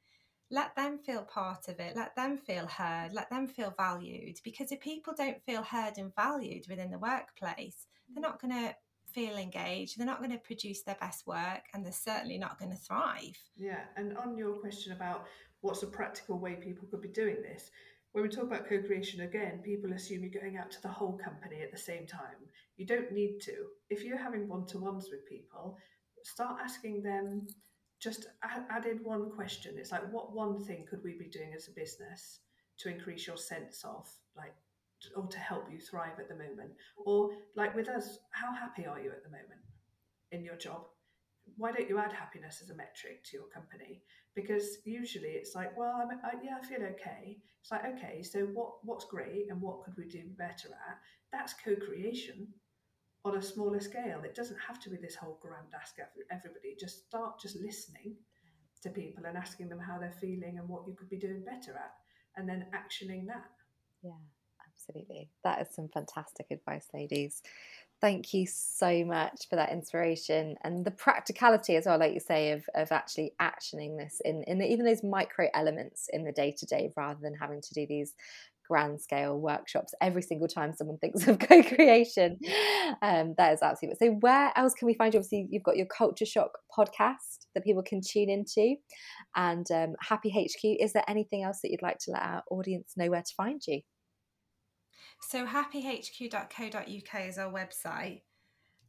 [0.52, 1.96] Let them feel part of it.
[1.96, 3.12] Let them feel heard.
[3.12, 4.40] Let them feel valued.
[4.44, 8.76] Because if people don't feel heard and valued within the workplace, they're not going to
[9.14, 12.72] feel engaged, they're not going to produce their best work and they're certainly not going
[12.72, 13.38] to thrive.
[13.56, 15.26] Yeah, and on your question about
[15.62, 17.72] what's a practical way people could be doing this,
[18.12, 21.18] when we talk about co creation again, people assume you're going out to the whole
[21.18, 22.38] company at the same time.
[22.78, 23.54] You don't need to.
[23.90, 25.78] If you're having one to ones with people,
[26.24, 27.48] start asking them
[28.00, 29.76] just add in one question.
[29.78, 32.40] It's like, what one thing could we be doing as a business
[32.80, 34.54] to increase your sense of like
[35.16, 36.72] or to help you thrive at the moment?
[37.06, 39.62] Or like with us, how happy are you at the moment
[40.32, 40.86] in your job?
[41.58, 44.02] Why don't you add happiness as a metric to your company?
[44.36, 47.38] Because usually it's like, well, I'm, I, yeah, I feel okay.
[47.62, 50.98] It's like, okay, so what what's great and what could we do better at?
[51.32, 52.48] That's co-creation
[53.26, 54.22] on a smaller scale.
[54.24, 55.96] It doesn't have to be this whole grand ask
[56.32, 56.76] everybody.
[56.80, 58.16] Just start just listening
[58.82, 61.72] to people and asking them how they're feeling and what you could be doing better
[61.72, 61.94] at,
[62.36, 63.52] and then actioning that.
[64.04, 64.12] Yeah
[64.74, 65.30] absolutely.
[65.44, 67.42] That is some fantastic advice, ladies.
[68.02, 72.52] Thank you so much for that inspiration and the practicality as well, like you say,
[72.52, 76.54] of, of actually actioning this in, in the, even those micro elements in the day
[76.58, 78.14] to day rather than having to do these
[78.68, 82.40] grand scale workshops every single time someone thinks of co-creation
[83.02, 85.86] um, that is absolutely so where else can we find you obviously you've got your
[85.86, 88.76] culture shock podcast that people can tune into
[89.36, 92.94] and um, happy hq is there anything else that you'd like to let our audience
[92.96, 93.82] know where to find you
[95.28, 98.22] so happyhq.co.uk is our website,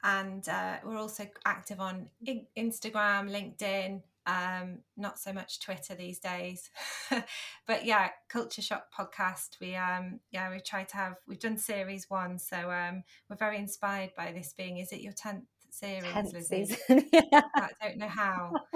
[0.03, 2.09] and uh, we're also active on
[2.57, 6.71] Instagram, LinkedIn, um, not so much Twitter these days.
[7.67, 9.61] but yeah, Culture Shock podcast.
[9.61, 13.59] We um yeah we try to have we've done series one, so um we're very
[13.59, 14.79] inspired by this being.
[14.79, 16.65] Is it your tenth series, tenth Lizzie?
[16.65, 17.09] Season.
[17.13, 17.43] yeah.
[17.55, 18.53] I don't know how.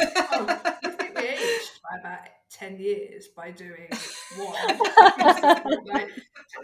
[0.00, 0.60] oh,
[1.16, 2.18] we aged by about
[2.50, 3.88] 10 years by doing
[4.36, 4.78] one.
[5.86, 6.08] like,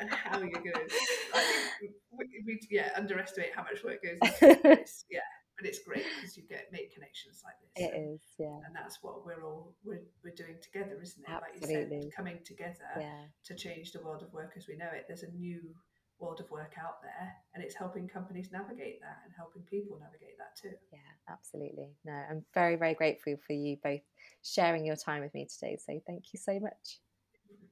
[0.08, 0.88] how you're going.
[1.34, 5.04] I think we, we, yeah, underestimate how much work goes into this.
[5.10, 5.20] Yeah,
[5.56, 7.86] but it's great because you get make connections like this.
[7.86, 8.58] It and, is, yeah.
[8.66, 11.30] And that's what we're all we're, we're doing together, isn't it?
[11.30, 11.84] Absolutely.
[11.84, 13.24] Like you said, coming together yeah.
[13.44, 15.04] to change the world of work as we know it.
[15.08, 15.60] There's a new
[16.20, 20.36] world of work out there and it's helping companies navigate that and helping people navigate
[20.38, 24.02] that too yeah absolutely no i'm very very grateful for you both
[24.42, 27.00] sharing your time with me today so thank you so much